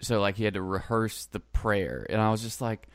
so 0.00 0.20
like 0.20 0.36
he 0.36 0.44
had 0.44 0.54
to 0.54 0.62
rehearse 0.62 1.26
the 1.26 1.40
prayer 1.40 2.06
and 2.08 2.20
i 2.20 2.30
was 2.30 2.42
just 2.42 2.60
like 2.60 2.88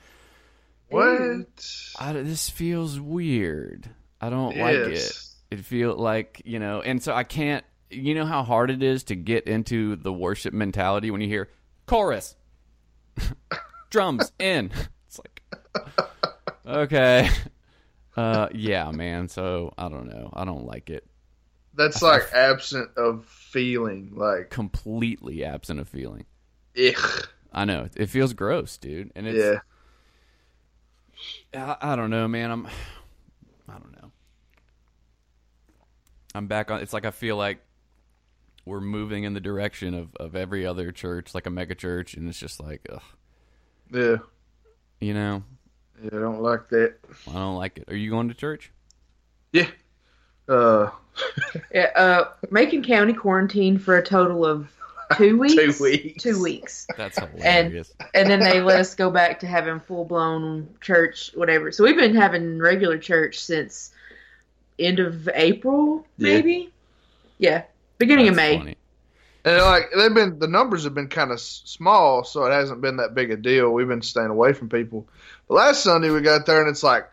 What? 0.89 1.65
I, 1.99 2.13
this 2.13 2.49
feels 2.49 2.99
weird. 2.99 3.87
I 4.19 4.29
don't 4.31 4.57
like 4.57 4.75
it. 4.75 5.23
It 5.51 5.59
feel 5.65 5.95
like 5.95 6.41
you 6.45 6.59
know, 6.59 6.81
and 6.81 7.01
so 7.01 7.13
I 7.13 7.23
can't. 7.23 7.63
You 7.91 8.13
know 8.13 8.25
how 8.25 8.43
hard 8.43 8.69
it 8.69 8.83
is 8.83 9.03
to 9.05 9.15
get 9.15 9.45
into 9.45 9.95
the 9.95 10.13
worship 10.13 10.53
mentality 10.53 11.09
when 11.09 11.21
you 11.21 11.27
hear 11.27 11.49
chorus, 11.87 12.35
drums 13.89 14.31
in. 14.39 14.71
It's 15.07 15.19
like, 15.19 15.41
okay, 16.65 17.29
uh, 18.15 18.49
yeah, 18.53 18.91
man. 18.91 19.27
So 19.27 19.73
I 19.77 19.89
don't 19.89 20.07
know. 20.07 20.29
I 20.33 20.45
don't 20.45 20.65
like 20.65 20.89
it. 20.89 21.05
That's 21.79 22.01
like 22.01 22.23
absent 22.33 22.89
of 22.97 23.23
feeling. 23.25 24.11
Like, 24.13 24.49
Completely 24.49 25.45
absent 25.45 25.79
of 25.79 25.87
feeling. 25.87 26.25
ugh. 26.77 27.27
I 27.53 27.63
know 27.63 27.87
it 27.95 28.07
feels 28.09 28.33
gross, 28.33 28.77
dude. 28.77 29.11
And 29.15 29.25
it's 29.25 29.61
Yeah. 31.53 31.75
I, 31.81 31.93
I 31.93 31.95
don't 31.95 32.09
know, 32.09 32.27
man. 32.27 32.51
I'm 32.51 32.67
I 33.69 33.73
don't 33.79 33.93
know. 33.93 34.11
I'm 36.35 36.47
back 36.47 36.69
on 36.69 36.81
it's 36.81 36.91
like 36.91 37.05
I 37.05 37.11
feel 37.11 37.37
like 37.37 37.59
we're 38.65 38.81
moving 38.81 39.23
in 39.23 39.33
the 39.33 39.39
direction 39.39 39.93
of, 39.93 40.13
of 40.17 40.35
every 40.35 40.65
other 40.65 40.91
church, 40.91 41.33
like 41.33 41.45
a 41.45 41.49
mega 41.49 41.75
church, 41.75 42.13
and 42.13 42.27
it's 42.27 42.39
just 42.39 42.59
like 42.61 42.85
ugh. 42.91 43.01
Yeah. 43.89 44.17
You 44.99 45.13
know, 45.13 45.43
Yeah, 46.03 46.09
I 46.17 46.19
don't 46.19 46.41
like 46.41 46.67
that. 46.71 46.95
I 47.25 47.31
don't 47.33 47.55
like 47.55 47.77
it. 47.77 47.85
Are 47.89 47.95
you 47.95 48.09
going 48.09 48.27
to 48.27 48.33
church? 48.33 48.73
Yeah. 49.53 49.69
Uh, 50.49 50.89
uh, 51.95 52.25
Macon 52.49 52.83
County 52.83 53.13
quarantined 53.13 53.81
for 53.83 53.97
a 53.97 54.03
total 54.03 54.45
of 54.45 54.69
two 55.15 55.37
weeks. 55.39 55.55
two 55.77 55.83
weeks. 55.83 56.23
Two 56.23 56.41
weeks. 56.41 56.87
That's 56.97 57.19
hilarious. 57.19 57.93
and 57.99 58.09
and 58.15 58.29
then 58.29 58.39
they 58.39 58.61
let 58.61 58.79
us 58.79 58.95
go 58.95 59.09
back 59.09 59.39
to 59.41 59.47
having 59.47 59.79
full 59.79 60.05
blown 60.05 60.67
church, 60.81 61.31
whatever. 61.35 61.71
So 61.71 61.83
we've 61.83 61.95
been 61.95 62.15
having 62.15 62.57
regular 62.59 62.97
church 62.97 63.39
since 63.39 63.91
end 64.77 64.99
of 64.99 65.29
April, 65.33 66.05
maybe. 66.17 66.71
Yeah, 67.37 67.63
beginning 67.97 68.27
of 68.29 68.35
May. 68.35 68.57
funny. 68.57 68.77
and 69.45 69.57
like 69.61 69.89
they've 69.95 70.13
been 70.13 70.39
the 70.39 70.47
numbers 70.47 70.83
have 70.85 70.93
been 70.93 71.09
kind 71.09 71.31
of 71.31 71.39
small, 71.39 72.23
so 72.23 72.45
it 72.45 72.51
hasn't 72.51 72.81
been 72.81 72.97
that 72.97 73.13
big 73.13 73.31
a 73.31 73.37
deal. 73.37 73.71
We've 73.71 73.87
been 73.87 74.01
staying 74.01 74.29
away 74.29 74.53
from 74.53 74.69
people. 74.69 75.07
But 75.47 75.53
last 75.55 75.83
Sunday 75.83 76.09
we 76.09 76.21
got 76.21 76.45
there 76.45 76.61
and 76.61 76.69
it's 76.69 76.83
like. 76.83 77.07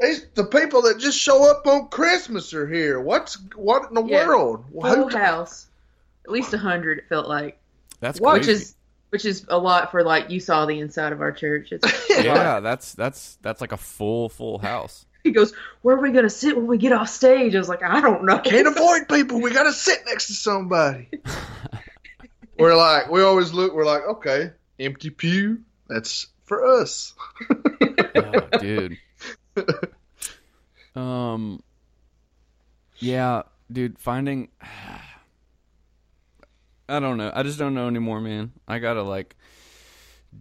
These, 0.00 0.26
the 0.34 0.44
people 0.44 0.82
that 0.82 0.98
just 0.98 1.18
show 1.18 1.50
up 1.50 1.66
on 1.66 1.88
Christmas 1.88 2.52
are 2.52 2.66
here. 2.68 3.00
What's 3.00 3.38
what 3.54 3.88
in 3.88 3.94
the 3.94 4.04
Yeah. 4.04 4.26
world? 4.26 4.64
Full 4.72 5.08
Who- 5.08 5.16
house, 5.16 5.66
at 6.24 6.30
least 6.30 6.52
a 6.52 6.58
hundred. 6.58 6.98
It 6.98 7.08
felt 7.08 7.28
like, 7.28 7.58
That's 8.00 8.20
What? 8.20 8.34
which 8.34 8.44
crazy. 8.44 8.62
is 8.62 8.74
which 9.10 9.24
is 9.24 9.46
a 9.48 9.56
lot 9.56 9.90
for 9.92 10.02
like 10.04 10.30
you 10.30 10.40
saw 10.40 10.66
the 10.66 10.80
inside 10.80 11.12
of 11.12 11.20
our 11.22 11.32
church. 11.32 11.72
It's, 11.72 12.10
yeah, 12.24 12.60
that's 12.60 12.92
that's 12.94 13.38
that's 13.40 13.60
like 13.62 13.72
a 13.72 13.76
full 13.78 14.28
full 14.28 14.58
house. 14.58 15.06
he 15.24 15.30
goes, 15.30 15.54
"Where 15.80 15.96
are 15.96 16.00
we 16.02 16.10
gonna 16.12 16.28
sit 16.28 16.56
when 16.56 16.66
we 16.66 16.76
get 16.76 16.92
off 16.92 17.08
stage?" 17.08 17.54
I 17.54 17.58
was 17.58 17.68
like, 17.68 17.82
"I 17.82 18.00
don't 18.02 18.24
know." 18.24 18.38
Can't 18.40 18.66
avoid 18.76 19.08
people. 19.08 19.40
We 19.40 19.50
got 19.50 19.62
to 19.62 19.72
sit 19.72 20.00
next 20.06 20.26
to 20.26 20.32
somebody. 20.34 21.08
we're 22.58 22.76
like, 22.76 23.10
we 23.10 23.22
always 23.22 23.52
look. 23.52 23.72
We're 23.74 23.84
like, 23.86 24.02
okay, 24.02 24.50
empty 24.78 25.10
pew. 25.10 25.62
That's 25.88 26.26
for 26.44 26.66
us. 26.80 27.14
oh, 27.50 28.40
dude. 28.60 28.98
Um. 30.94 31.62
Yeah, 32.98 33.42
dude. 33.70 33.98
Finding. 33.98 34.48
I 36.88 37.00
don't 37.00 37.16
know. 37.18 37.32
I 37.34 37.42
just 37.42 37.58
don't 37.58 37.74
know 37.74 37.88
anymore, 37.88 38.20
man. 38.20 38.52
I 38.68 38.78
gotta 38.78 39.02
like 39.02 39.36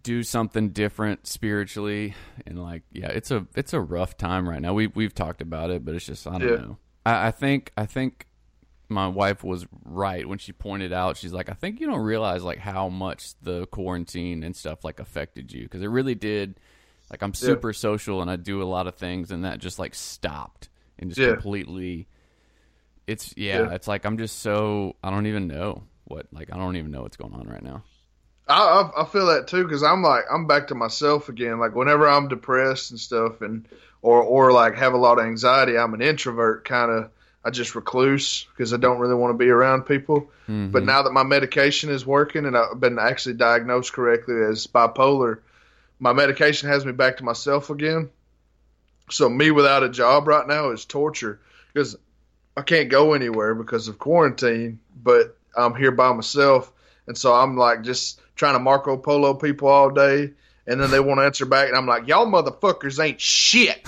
do 0.04 0.23
something 0.23 0.69
different 0.69 1.25
spiritually, 1.28 2.13
and 2.45 2.62
like, 2.62 2.84
yeah, 2.91 3.08
it's 3.08 3.32
a 3.32 3.45
it's 3.56 3.73
a 3.73 3.82
rough 3.82 4.15
time 4.17 4.47
right 4.47 4.62
now. 4.62 4.73
We 4.73 4.88
we've 4.88 5.13
talked 5.13 5.41
about 5.41 5.71
it, 5.71 5.84
but 5.84 5.95
it's 5.95 6.06
just 6.06 6.25
I 6.28 6.38
don't 6.38 6.41
Yeah. 6.43 6.56
know. 6.56 6.78
I, 7.06 7.28
I 7.28 7.32
think 7.32 7.71
I 7.75 7.86
think 7.86 8.28
my 8.88 9.08
wife 9.08 9.43
was 9.43 9.65
right 9.84 10.28
when 10.30 10.38
she 10.38 10.54
pointed 10.54 10.93
out. 10.93 11.17
She's 11.17 11.34
like, 11.34 11.49
I 11.49 11.54
think 11.54 11.80
you 11.80 11.88
don't 11.88 12.01
realize 12.01 12.43
like 12.43 12.60
how 12.60 12.88
much 12.89 13.34
the 13.41 13.65
quarantine 13.67 14.43
and 14.43 14.56
stuff 14.56 14.84
like 14.86 14.99
affected 14.99 15.51
you 15.51 15.63
because 15.63 15.82
it 15.82 15.88
really 15.88 16.15
did. 16.15 16.60
Like 17.15 17.23
I'm 17.23 17.34
super 17.34 17.71
social 17.71 18.21
and 18.21 18.30
I 18.30 18.36
do 18.36 18.62
a 18.62 18.65
lot 18.65 18.88
of 18.88 18.95
things, 18.95 19.32
and 19.32 19.45
that 19.45 19.60
just 19.60 19.80
like 19.80 19.95
stopped 19.95 20.67
and 20.99 21.10
just 21.10 21.21
Yeah. 21.21 21.32
completely. 21.36 22.10
It's 23.08 23.34
yeah, 23.38 23.62
Yeah. 23.62 23.71
it's 23.71 23.88
like 23.88 24.04
I'm 24.06 24.17
just 24.17 24.39
so 24.39 24.97
I 25.01 25.12
don't 25.12 25.25
even 25.28 25.47
know 25.47 25.84
what 26.04 26.28
like 26.34 26.49
I 26.51 26.58
don't 26.58 26.75
even 26.75 26.91
know 26.91 27.04
what's 27.04 27.15
going 27.15 27.34
on 27.34 27.47
right 27.47 27.63
now. 27.63 27.84
I, 28.49 28.91
I, 28.97 29.04
I 29.04 29.06
feel 29.06 29.28
that 29.28 29.47
too 29.47 29.63
because 29.63 29.82
I'm 29.82 30.04
like 30.04 30.25
I'm 30.30 30.45
back 30.45 30.67
to 30.67 30.75
myself 30.75 31.30
again. 31.30 31.58
Like 31.58 31.73
whenever 31.73 32.06
I'm 32.06 32.28
depressed 32.28 32.91
and 32.91 32.99
stuff, 32.99 33.39
and 33.39 33.65
or 34.01 34.21
or 34.21 34.51
like 34.51 34.75
have 34.75 34.93
a 34.93 34.97
lot 34.97 35.17
of 35.17 35.23
anxiety, 35.25 35.78
I'm 35.78 35.93
an 35.93 36.01
introvert 36.01 36.65
kind 36.65 36.91
of. 36.91 37.12
I 37.45 37.51
just 37.51 37.75
recluse 37.75 38.45
because 38.58 38.73
I 38.73 38.78
don't 38.78 38.97
really 38.99 39.13
want 39.13 39.32
to 39.32 39.38
be 39.38 39.49
around 39.51 39.84
people. 39.84 40.21
Mm-hmm. 40.49 40.71
But 40.71 40.84
now 40.84 41.04
that 41.04 41.13
my 41.13 41.21
medication 41.23 41.91
is 41.91 42.04
working 42.06 42.45
and 42.45 42.58
I've 42.58 42.80
been 42.80 42.97
actually 42.99 43.36
diagnosed 43.36 43.93
correctly 43.93 44.34
as 44.49 44.65
bipolar, 44.65 45.41
my 45.99 46.13
medication 46.13 46.69
has 46.69 46.86
me 46.86 46.91
back 46.91 47.17
to 47.17 47.23
myself 47.23 47.69
again. 47.69 48.10
So 49.10 49.29
me 49.29 49.51
without 49.51 49.84
a 49.84 49.89
job 49.89 50.27
right 50.27 50.47
now 50.47 50.71
is 50.71 50.86
torture 50.86 51.39
because 51.73 51.95
I 52.58 52.62
can't 52.62 52.89
go 52.89 53.13
anywhere 53.13 53.53
because 53.53 53.88
of 53.88 53.99
quarantine, 53.99 54.79
but 55.03 55.38
I'm 55.55 55.75
here 55.75 55.91
by 55.91 56.12
myself. 56.13 56.71
And 57.08 57.17
so 57.17 57.34
I'm 57.34 57.55
like 57.55 57.84
just 57.84 58.19
trying 58.36 58.53
to 58.53 58.60
Marco 58.60 58.97
Polo 58.97 59.34
people 59.34 59.67
all 59.67 59.89
day. 59.89 60.31
And 60.67 60.81
then 60.81 60.89
they 60.89 60.99
won't 60.99 61.19
answer 61.19 61.45
back. 61.45 61.67
And 61.67 61.77
I'm 61.77 61.86
like, 61.86 62.08
y'all 62.08 62.25
motherfuckers 62.25 63.03
ain't 63.03 63.21
shit. 63.21 63.88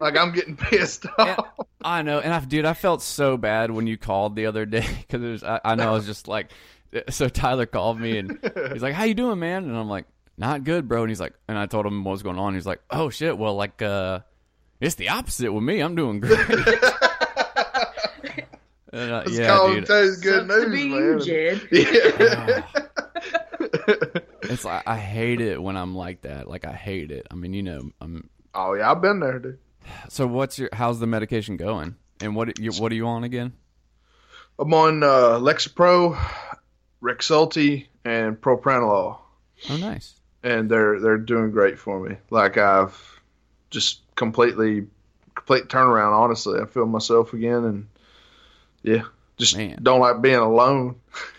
like 0.00 0.16
I'm 0.16 0.32
getting 0.32 0.56
pissed 0.56 1.06
off. 1.18 1.46
I 1.80 2.02
know, 2.02 2.18
and 2.18 2.34
I, 2.34 2.40
dude, 2.40 2.64
I 2.64 2.74
felt 2.74 3.02
so 3.02 3.36
bad 3.36 3.70
when 3.70 3.86
you 3.86 3.96
called 3.96 4.34
the 4.34 4.46
other 4.46 4.66
day 4.66 4.86
because. 5.08 5.44
I, 5.44 5.60
I 5.64 5.74
know 5.76 5.90
I 5.90 5.92
was 5.92 6.06
just 6.06 6.26
like, 6.26 6.50
so 7.10 7.28
Tylor 7.28 7.66
called 7.66 8.00
me 8.00 8.18
and 8.18 8.38
he's 8.72 8.82
like, 8.82 8.94
"How 8.94 9.04
you 9.04 9.14
doing, 9.14 9.38
man?" 9.38 9.64
And 9.64 9.76
I'm 9.76 9.88
like, 9.88 10.06
"Not 10.38 10.64
good, 10.64 10.88
bro." 10.88 11.02
And 11.02 11.10
he's 11.10 11.20
like, 11.20 11.34
and 11.48 11.58
I 11.58 11.66
told 11.66 11.84
him 11.84 12.02
what 12.04 12.12
was 12.12 12.22
going 12.22 12.38
on. 12.38 12.54
He's 12.54 12.66
like, 12.66 12.80
"Oh 12.90 13.10
shit, 13.10 13.36
well, 13.36 13.54
like, 13.54 13.82
uh, 13.82 14.20
it's 14.80 14.94
the 14.94 15.10
opposite 15.10 15.52
with 15.52 15.62
me. 15.64 15.80
I'm 15.80 15.94
doing 15.94 16.20
great." 16.20 16.38
And, 18.90 19.12
uh, 19.12 19.22
Let's 19.26 19.32
yeah, 19.38 19.66
dude. 19.66 19.76
and 19.76 19.86
good 19.86 19.86
Sucks 19.86 20.20
to 20.22 20.46
news, 20.46 20.72
be 20.72 20.88
man. 20.88 21.02
you, 21.02 21.20
Jed. 21.20 21.68
Yeah. 21.70 22.62
It's 24.50 24.64
like 24.64 24.82
I 24.88 24.96
hate 24.96 25.42
it 25.42 25.62
when 25.62 25.76
I'm 25.76 25.94
like 25.94 26.22
that. 26.22 26.48
Like 26.48 26.64
I 26.64 26.72
hate 26.72 27.10
it. 27.10 27.26
I 27.30 27.34
mean, 27.34 27.52
you 27.52 27.62
know, 27.62 27.90
I'm. 28.00 28.30
oh 28.54 28.72
yeah, 28.74 28.90
I've 28.90 29.02
been 29.02 29.20
there, 29.20 29.38
dude. 29.38 29.58
So 30.08 30.26
what's 30.26 30.58
your? 30.58 30.70
How's 30.72 31.00
the 31.00 31.06
medication 31.06 31.58
going? 31.58 31.96
And 32.22 32.34
what 32.34 32.58
you 32.58 32.72
what 32.72 32.90
are 32.92 32.94
you 32.94 33.06
on 33.06 33.24
again? 33.24 33.52
I'm 34.58 34.72
on 34.72 35.02
uh, 35.02 35.38
Lexapro, 35.38 36.18
Rexulti, 37.02 37.88
and 38.06 38.40
Propranolol, 38.40 39.18
Oh, 39.68 39.76
nice. 39.76 40.17
And 40.42 40.70
they're 40.70 41.00
they're 41.00 41.18
doing 41.18 41.50
great 41.50 41.78
for 41.78 42.00
me. 42.00 42.16
Like 42.30 42.56
I've 42.58 43.20
just 43.70 44.00
completely 44.14 44.86
complete 45.34 45.64
turnaround. 45.68 46.12
Honestly, 46.12 46.60
I 46.60 46.66
feel 46.66 46.86
myself 46.86 47.32
again, 47.32 47.64
and 47.64 47.88
yeah, 48.82 49.02
just 49.36 49.56
Man. 49.56 49.78
don't 49.82 50.00
like 50.00 50.20
being 50.22 50.36
alone. 50.36 50.96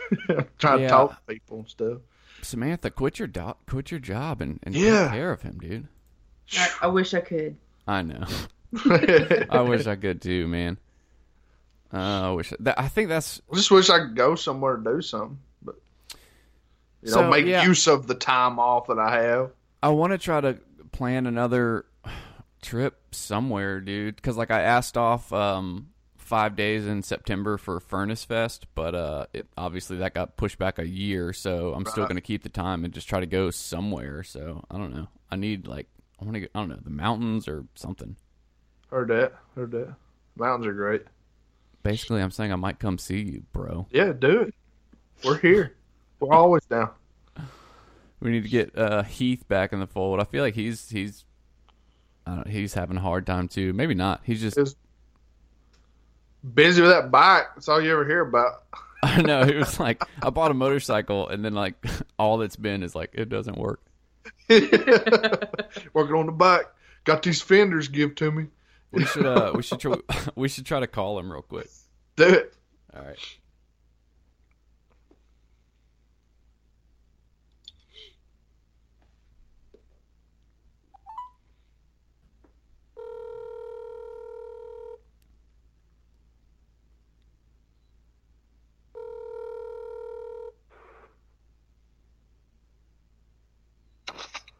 Trying 0.58 0.80
Yeah. 0.82 0.88
to 0.88 0.90
talk 0.90 1.12
to 1.12 1.34
people 1.34 1.60
and 1.60 1.70
stuff. 1.70 1.98
Samantha, 2.42 2.90
quit 2.90 3.20
your 3.20 3.28
do- 3.28 3.56
quit 3.68 3.92
your 3.92 4.00
job 4.00 4.42
and, 4.42 4.60
and 4.64 4.74
Yeah. 4.76 5.04
take 5.04 5.12
care 5.14 5.32
of 5.32 5.42
him, 5.42 5.58
dude. 5.60 5.88
I, 6.58 6.70
I 6.84 6.88
wish 6.88 7.14
I 7.14 7.20
could. 7.22 7.56
I 7.88 8.02
know. 8.02 8.24
I 8.86 9.46
I 9.50 9.62
wish 9.62 9.86
I 9.88 9.96
could 9.96 10.22
too, 10.22 10.48
man. 10.48 10.78
Uh, 11.94 12.30
I 12.30 12.32
wish. 12.32 12.54
That, 12.60 12.80
I 12.80 12.88
think 12.88 13.10
that's 13.10 13.42
just 13.54 13.72
wish 13.72 13.90
I 13.90 14.00
could 14.00 14.16
go 14.16 14.36
somewhere 14.36 14.78
to 14.78 14.84
do 14.84 15.02
something, 15.02 15.40
you 17.02 17.10
know, 17.12 17.14
So, 17.14 17.30
make 17.30 17.46
yeah. 17.46 17.64
use 17.64 17.88
of 17.88 18.08
the 18.08 18.16
time 18.16 18.60
off 18.60 18.88
that 18.88 19.00
I 19.00 19.22
have. 19.24 19.52
I 19.82 19.90
want 19.90 20.12
to 20.12 20.18
try 20.18 20.42
to 20.42 20.58
plan 20.92 21.26
another 21.28 21.86
trip 22.62 23.00
somewhere, 23.12 23.80
dude. 23.80 24.16
Because 24.16 24.38
like 24.38 24.52
I 24.52 24.62
asked 24.62 24.98
off 24.98 25.32
um, 25.32 25.90
five 26.18 26.56
days 26.56 26.86
in 26.86 27.02
September 27.02 27.58
for 27.58 27.80
Furnace 27.80 28.26
Fest, 28.26 28.68
but 28.76 28.94
uh, 28.96 29.26
it, 29.34 29.48
obviously 29.58 29.98
that 29.98 30.14
got 30.14 30.38
pushed 30.38 30.58
back 30.60 30.78
a 30.80 30.88
year. 30.88 31.34
So 31.34 31.74
I'm 31.74 31.86
still 31.86 32.04
going 32.04 32.16
to 32.16 32.22
keep 32.22 32.44
the 32.44 32.50
time 32.50 32.84
and 32.86 32.94
just 32.94 33.08
try 33.08 33.20
to 33.20 33.26
go 33.26 33.50
somewhere. 33.52 34.24
So 34.24 34.64
I 34.70 34.78
don't 34.78 34.94
know. 34.94 35.08
I 35.32 35.36
need 35.38 35.68
like 35.68 35.88
I 36.22 36.26
want 36.26 36.36
to 36.36 36.44
I 36.44 36.60
don't 36.60 36.70
know 36.70 36.80
the 36.84 36.90
mountains 36.90 37.48
or 37.48 37.66
something. 37.76 38.16
Heard 38.92 39.08
that. 39.10 39.34
Heard 39.56 39.72
that. 39.72 39.96
Mountains 40.36 40.68
are 40.68 40.74
great. 40.74 41.04
Basically, 41.84 42.22
I'm 42.22 42.32
saying 42.32 42.52
I 42.52 42.58
might 42.58 42.80
come 42.80 42.98
see 42.98 43.22
you, 43.22 43.44
bro. 43.54 43.88
Yeah, 43.92 44.12
do 44.12 44.42
it. 44.42 44.54
We're 45.24 45.38
here. 45.40 45.76
We're 46.20 46.34
always 46.34 46.66
down. 46.66 46.92
We 48.20 48.32
need 48.32 48.44
to 48.44 48.50
get 48.50 48.78
uh, 48.78 49.04
Heath 49.04 49.48
back 49.48 49.72
in 49.72 49.80
the 49.80 49.88
fold. 49.88 50.20
I 50.20 50.26
feel 50.26 50.44
like 50.44 50.56
he's 50.56 50.90
he's 50.90 51.24
I 52.26 52.36
don't 52.36 52.48
he's 52.48 52.74
having 52.74 52.98
a 52.98 53.02
hard 53.02 53.26
time 53.26 53.48
too. 53.48 53.74
Maybe 53.74 53.94
not. 53.94 54.22
He's 54.24 54.42
just 54.42 54.78
busy 56.54 56.82
with 56.82 56.92
that 56.92 57.12
bike. 57.12 57.46
That's 57.56 57.70
all 57.70 57.82
you 57.82 57.92
ever 57.92 58.06
hear 58.06 58.22
about. 58.22 58.64
I 59.04 59.22
know 59.22 59.42
it 59.42 59.56
was 59.56 59.80
like 59.80 60.04
I 60.22 60.30
bought 60.30 60.52
a 60.52 60.54
motorcycle 60.54 61.30
and 61.30 61.44
then 61.44 61.54
like 61.54 61.76
all 62.20 62.38
that's 62.38 62.58
been 62.58 62.84
is 62.84 62.94
like 62.96 63.12
it 63.14 63.30
doesn't 63.30 63.58
work. 63.58 63.82
Working 64.50 66.16
on 66.16 66.26
the 66.26 66.34
bike. 66.36 66.68
Got 67.06 67.24
these 67.24 67.42
fenders 67.42 67.88
give 67.88 68.16
to 68.16 68.32
me. 68.32 68.48
We 68.92 69.06
should 69.06 69.26
uh 69.26 69.54
we 69.56 69.64
should 69.64 69.80
try 69.80 69.96
we 70.36 70.50
should 70.50 70.66
try 70.66 70.82
to 70.82 70.88
call 70.88 71.18
him 71.20 71.32
real 71.32 71.42
quick. 71.42 71.70
Do 72.18 72.28
it. 72.28 72.54
All 72.94 73.04
right. 73.06 73.18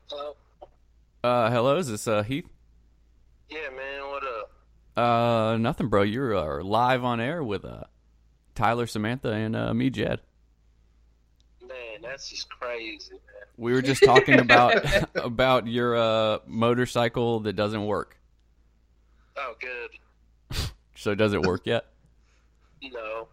Hello. 0.10 0.36
Uh 1.24 1.52
hello, 1.52 1.78
is 1.78 1.88
this 1.90 2.08
uh 2.08 2.24
Heath? 2.24 2.48
Yeah, 3.50 3.70
man. 3.76 4.02
What 4.10 4.24
up? 4.24 4.52
Uh 4.98 5.58
nothing, 5.58 5.88
bro. 5.88 6.02
You're 6.04 6.36
uh, 6.36 6.64
live 6.64 7.04
on 7.04 7.20
air 7.20 7.44
with 7.44 7.66
uh 7.66 7.84
Tylor, 8.56 8.88
Samantha, 8.88 9.32
and 9.32 9.56
uh, 9.56 9.74
me, 9.74 9.90
Jed. 9.90 10.20
Man, 11.62 12.02
that's 12.02 12.30
just 12.30 12.50
crazy, 12.50 13.12
man. 13.14 13.20
we 13.58 13.72
were 13.72 13.82
just 13.82 14.04
talking 14.04 14.40
about 14.40 14.74
about 15.16 15.68
your 15.68 15.96
uh, 15.96 16.40
motorcycle 16.46 17.40
that 17.42 17.54
doesn't 17.54 17.86
work. 17.86 18.18
Oh, 19.38 19.54
good. 19.60 19.92
So 20.96 21.16
does 21.16 21.32
it 21.32 21.42
work 21.44 21.62
yet? 21.66 21.86
No. 22.84 23.30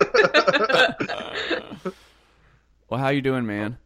Well, 2.88 2.98
how 2.98 3.10
you 3.10 3.20
doing, 3.22 3.46
man? 3.46 3.78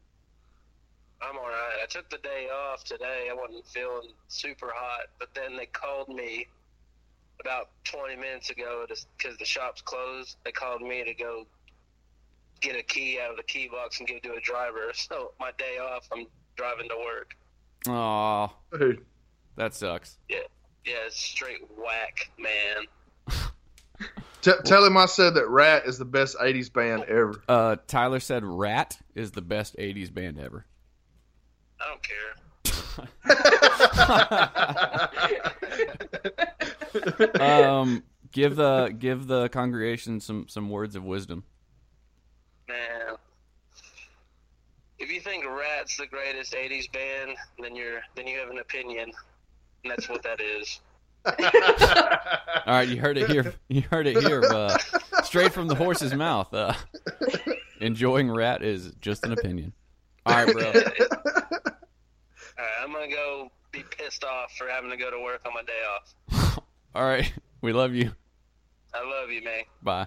I'm 1.85 1.93
all 1.93 2.01
right. 2.01 2.01
I 2.01 2.01
took 2.01 2.11
the 2.11 2.19
day 2.19 2.49
off 2.49 2.85
today. 2.85 3.29
I 3.31 3.35
wasn't 3.35 3.67
feeling 3.67 4.13
super 4.29 4.71
hot, 4.75 5.07
but 5.19 5.29
then 5.35 5.57
they 5.57 5.67
called 5.67 6.09
me 6.09 6.47
about 7.41 7.69
20 7.85 8.17
minutes 8.17 8.51
ago 8.51 8.87
because 9.19 9.37
the 9.39 9.45
shop's 9.45 9.83
closed. 9.83 10.37
They 10.45 10.53
called 10.53 10.83
me 10.83 11.05
to 11.05 11.15
go 11.15 11.47
get 12.61 12.77
a 12.77 12.83
key 12.83 13.19
out 13.23 13.31
of 13.31 13.37
the 13.37 13.43
key 13.43 13.69
box 13.69 13.99
and 13.99 14.09
give 14.09 14.19
it 14.19 14.23
to 14.25 14.35
a 14.35 14.41
driver. 14.41 14.93
So 14.95 15.33
my 15.41 15.51
day 15.59 15.79
off, 15.79 16.09
I'm 16.13 16.27
driving 16.57 16.89
to 16.89 16.97
work. 16.97 17.37
Aw, 17.89 18.49
Dude, 18.79 19.05
that 19.57 19.75
sucks. 19.75 20.19
Yeah, 20.29 20.39
yeah, 20.85 20.95
it's 21.07 21.17
straight 21.17 21.61
whack, 21.77 22.31
man. 22.39 22.87
t- 24.41 24.53
tell 24.65 24.85
him 24.85 24.97
I 24.97 25.07
said 25.07 25.35
that 25.35 25.49
Ratt 25.49 25.87
is 25.87 25.99
the 25.99 26.07
best 26.07 26.39
'80s 26.39 26.73
band 26.73 27.05
ever. 27.05 27.43
Uh, 27.49 27.77
Tylor 27.87 28.21
said 28.21 28.45
Ratt 28.45 28.99
is 29.15 29.33
the 29.33 29.43
best 29.43 29.77
'80s 29.77 30.13
band 30.15 30.39
ever. 30.39 30.65
I 31.85 31.89
don't 31.89 32.03
care. 32.03 32.35
Um, 37.41 38.05
give 38.31 38.57
the 38.57 38.95
give 38.97 39.27
the 39.27 39.49
congregation 39.49 40.21
some 40.21 40.47
some 40.49 40.71
words 40.71 40.97
of 40.97 41.05
wisdom. 41.05 41.45
Man, 42.69 43.17
if 44.99 45.11
you 45.11 45.21
think 45.21 45.45
Ratt's 45.45 45.97
the 45.97 46.07
greatest 46.07 46.53
'80s 46.55 46.91
band, 46.93 47.37
then 47.61 47.75
you're 47.75 48.01
then 48.15 48.27
you 48.27 48.39
have 48.39 48.51
an 48.51 48.59
opinion, 48.59 49.13
and 49.83 49.91
that's 49.91 50.09
what 50.09 50.23
that 50.23 50.41
is. 50.41 50.81
All 51.27 52.75
right, 52.75 52.89
you 52.89 53.01
heard 53.01 53.19
it 53.19 53.31
here. 53.31 53.55
You 53.69 53.83
heard 53.83 54.07
it 54.07 54.23
here, 54.23 54.43
uh, 54.45 54.77
straight 55.23 55.53
from 55.53 55.69
the 55.69 55.75
horse's 55.75 56.15
mouth. 56.15 56.53
Uh, 56.53 56.75
enjoying 57.81 58.31
Ratt 58.31 58.63
is 58.63 58.93
just 59.01 59.25
an 59.25 59.33
opinion. 59.33 59.73
All 60.27 60.45
right, 60.45 60.53
bro. 60.53 60.73
All 62.59 62.65
right, 62.65 62.73
I'm 62.83 62.93
gonna 62.93 63.09
go 63.09 63.51
be 63.73 63.83
pissed 63.99 64.25
off 64.25 64.53
for 64.57 64.69
having 64.69 64.91
to 64.91 64.97
go 64.97 65.11
to 65.11 65.21
work 65.21 65.41
on 65.47 65.53
my 65.55 65.63
day 65.63 65.83
off. 65.91 66.59
All 66.95 67.05
right, 67.05 67.33
we 67.61 67.73
love 67.73 67.95
you. 67.95 68.13
I 68.95 69.03
love 69.05 69.31
you, 69.31 69.43
man. 69.43 69.63
Bye. 69.83 70.07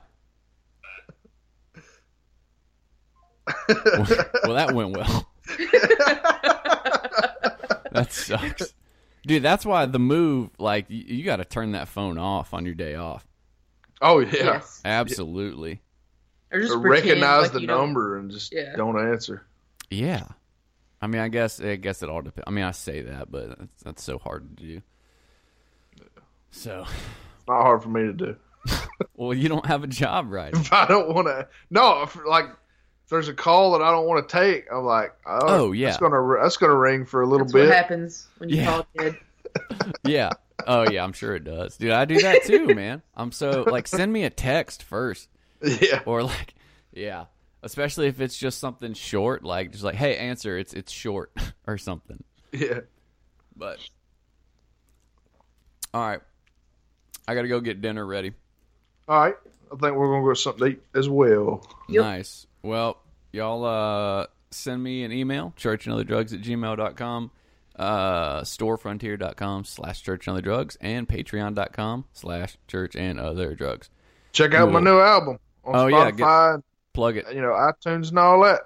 well, 4.45 4.53
that 4.55 4.71
went 4.73 4.95
well. 4.95 5.29
that 7.91 8.07
sucks, 8.11 8.73
dude. 9.25 9.43
That's 9.43 9.65
why 9.65 9.85
the 9.85 9.99
move, 9.99 10.49
like, 10.57 10.85
you, 10.89 11.03
you 11.17 11.23
got 11.23 11.37
to 11.37 11.45
turn 11.45 11.71
that 11.73 11.87
phone 11.87 12.17
off 12.17 12.53
on 12.53 12.65
your 12.65 12.75
day 12.75 12.95
off. 12.95 13.25
Oh 14.01 14.19
yeah. 14.19 14.31
Yes. 14.33 14.81
Absolutely. 14.85 15.81
Or 16.51 16.59
just 16.61 16.73
Or 16.73 16.77
recognize 16.79 17.43
like 17.43 17.51
the 17.53 17.61
you 17.61 17.67
don't- 17.67 17.77
number 17.87 18.17
and 18.17 18.29
just 18.31 18.53
Yeah. 18.53 18.75
don't 18.75 18.99
answer. 18.99 19.45
Yeah. 19.89 20.27
I 21.01 21.07
mean, 21.07 21.21
I 21.21 21.27
guess 21.27 21.59
I 21.61 21.75
guess 21.75 22.01
it 22.03 22.09
all 22.09 22.21
depends. 22.21 22.45
I 22.47 22.51
mean, 22.51 22.65
I 22.65 22.71
say 22.71 23.01
that, 23.03 23.31
but 23.31 23.57
that's, 23.59 23.83
that's 23.83 24.03
so 24.03 24.17
hard 24.17 24.57
to 24.57 24.63
do. 24.63 24.81
So, 26.51 26.81
It's 27.37 27.47
not 27.47 27.61
hard 27.61 27.83
for 27.83 27.89
me 27.89 28.03
to 28.03 28.13
do. 28.13 28.35
well, 29.15 29.33
you 29.33 29.47
don't 29.49 29.65
have 29.65 29.83
a 29.83 29.87
job, 29.87 30.31
right? 30.31 30.53
If 30.53 30.73
I 30.73 30.87
don't 30.87 31.13
want 31.13 31.27
to, 31.27 31.47
no, 31.69 32.01
if, 32.03 32.17
like 32.25 32.45
if 32.45 33.09
there's 33.09 33.27
a 33.27 33.33
call 33.33 33.73
that 33.73 33.81
I 33.81 33.91
don't 33.91 34.07
want 34.07 34.27
to 34.27 34.35
take, 34.37 34.65
I'm 34.71 34.83
like, 34.83 35.13
oh, 35.25 35.39
Oh, 35.47 35.71
yeah. 35.71 35.87
that's 35.87 35.97
gonna 35.97 36.37
that's 36.41 36.57
gonna 36.57 36.75
ring 36.75 37.05
for 37.05 37.21
a 37.21 37.25
little 37.27 37.45
That's 37.45 37.53
what 37.53 37.61
bit. 37.67 37.73
happens 37.75 38.27
when 38.39 38.49
you 38.49 38.57
Yeah. 38.57 38.65
call 38.65 38.87
kid. 38.97 39.17
Yeah. 40.03 40.29
Oh 40.65 40.89
yeah, 40.89 41.03
I'm 41.03 41.13
sure 41.13 41.35
it 41.35 41.43
does, 41.43 41.77
dude. 41.77 41.91
I 41.91 42.05
do 42.05 42.19
that 42.21 42.43
too, 42.43 42.73
man. 42.75 43.01
I'm 43.15 43.31
so 43.31 43.63
like, 43.63 43.87
send 43.87 44.11
me 44.11 44.23
a 44.23 44.29
text 44.29 44.83
first. 44.83 45.29
Yeah, 45.63 46.01
or 46.05 46.21
like 46.23 46.53
yeah 46.93 47.25
especially 47.63 48.07
if 48.07 48.21
it's 48.21 48.37
just 48.37 48.59
something 48.59 48.93
short 48.93 49.43
like 49.43 49.71
just 49.71 49.83
like 49.83 49.95
hey 49.95 50.15
answer 50.17 50.57
it's 50.57 50.73
it's 50.73 50.91
short 50.91 51.31
or 51.67 51.77
something. 51.77 52.23
Yeah. 52.51 52.81
but 53.55 53.79
all 55.93 56.01
right. 56.01 56.19
I 57.27 57.35
gotta 57.35 57.47
go 57.47 57.59
get 57.59 57.81
dinner 57.81 58.05
ready. 58.05 58.33
All 59.07 59.19
right, 59.19 59.35
I 59.71 59.75
think 59.75 59.95
we're 59.95 60.07
gonna 60.07 60.23
go 60.25 60.33
something 60.33 60.59
to 60.71 60.77
eat 60.77 60.83
as 60.95 61.09
well. 61.09 61.65
Yep. 61.89 62.01
nice. 62.03 62.47
Well 62.61 62.97
y'all 63.33 63.65
uh 63.65 64.27
send 64.51 64.81
me 64.81 65.03
an 65.03 65.11
email 65.11 65.53
churchandotherdrugs 65.57 66.33
at 66.33 66.41
gmail.com 66.41 67.31
uh 67.75 68.41
storefrontier.com 68.41 69.65
slash 69.65 70.01
church 70.01 70.25
and 70.27 70.33
other 70.33 70.41
drugs 70.41 70.77
and 70.81 71.07
patreon.com 71.07 72.05
slash 72.13 72.57
church 72.67 72.95
and 72.95 73.19
other 73.19 73.53
drugs. 73.55 73.89
Check 74.31 74.53
out 74.53 74.71
my 74.71 74.79
new 74.79 74.99
album 74.99 75.37
on 75.65 75.75
Oh, 75.75 75.87
yeah, 75.87 76.11
get- 76.11 76.25
Spotify, 76.25 76.63
plug 76.97 77.17
it 77.17 77.25
you 77.33 77.41
know, 77.41 77.49
iTunes 77.51 78.09
and 78.09 78.19
all 78.19 78.41
that. 78.43 78.61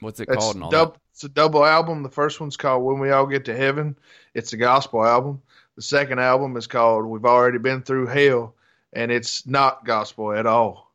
what's 0.00 0.20
it 0.20 0.28
It's 0.28 0.36
called 0.36 0.54
and 0.54 0.64
all 0.64 0.70
dub- 0.70 0.94
that 0.94 1.00
it's 1.12 1.24
a 1.24 1.28
double 1.28 1.64
album. 1.64 2.02
The 2.02 2.08
first 2.08 2.40
one's 2.40 2.56
called 2.56 2.82
When 2.84 2.98
We 2.98 3.10
All 3.10 3.26
Get 3.26 3.44
to 3.46 3.56
Heaven. 3.56 3.98
It's 4.34 4.52
a 4.54 4.56
gospel 4.56 5.04
album. 5.04 5.42
The 5.76 5.82
second 5.82 6.18
album 6.20 6.56
is 6.56 6.66
called 6.66 7.04
We've 7.04 7.24
Already 7.24 7.58
Been 7.58 7.82
Through 7.82 8.06
Hell, 8.06 8.54
and 8.92 9.10
it's 9.12 9.46
not 9.46 9.84
gospel 9.84 10.32
at 10.32 10.46
all. 10.46 10.90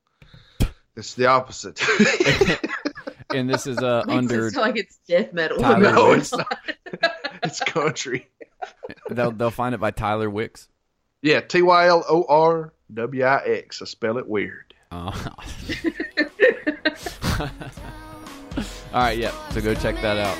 It's 0.95 1.13
the 1.13 1.27
opposite. 1.27 1.79
and 3.33 3.47
this 3.49 3.67
is 3.67 3.77
uh 3.77 4.03
under 4.07 4.47
it 4.47 4.55
like 4.55 4.77
it's 4.77 4.97
death 5.07 5.33
metal. 5.33 5.57
Tylor 5.59 5.79
no, 5.93 6.09
Wix. 6.09 6.33
it's 6.33 6.37
not. 6.37 6.59
It's 7.43 7.59
country. 7.59 8.27
they'll 9.11 9.31
they'll 9.31 9.51
find 9.51 9.75
it 9.75 9.79
by 9.79 9.91
tylor 9.91 10.29
wix 10.29 10.67
Yeah, 11.21 11.41
T 11.41 11.61
Y 11.61 11.87
L 11.87 12.03
O 12.09 12.23
R 12.27 12.73
W 12.93 13.23
I 13.23 13.43
X. 13.45 13.81
I 13.83 13.85
spell 13.85 14.17
it 14.17 14.27
weird. 14.27 14.73
Oh. 14.91 15.35
All 18.93 19.01
right, 19.03 19.17
yeah. 19.17 19.31
So 19.51 19.61
go 19.61 19.73
check 19.75 19.95
that 20.01 20.17
out. 20.17 20.37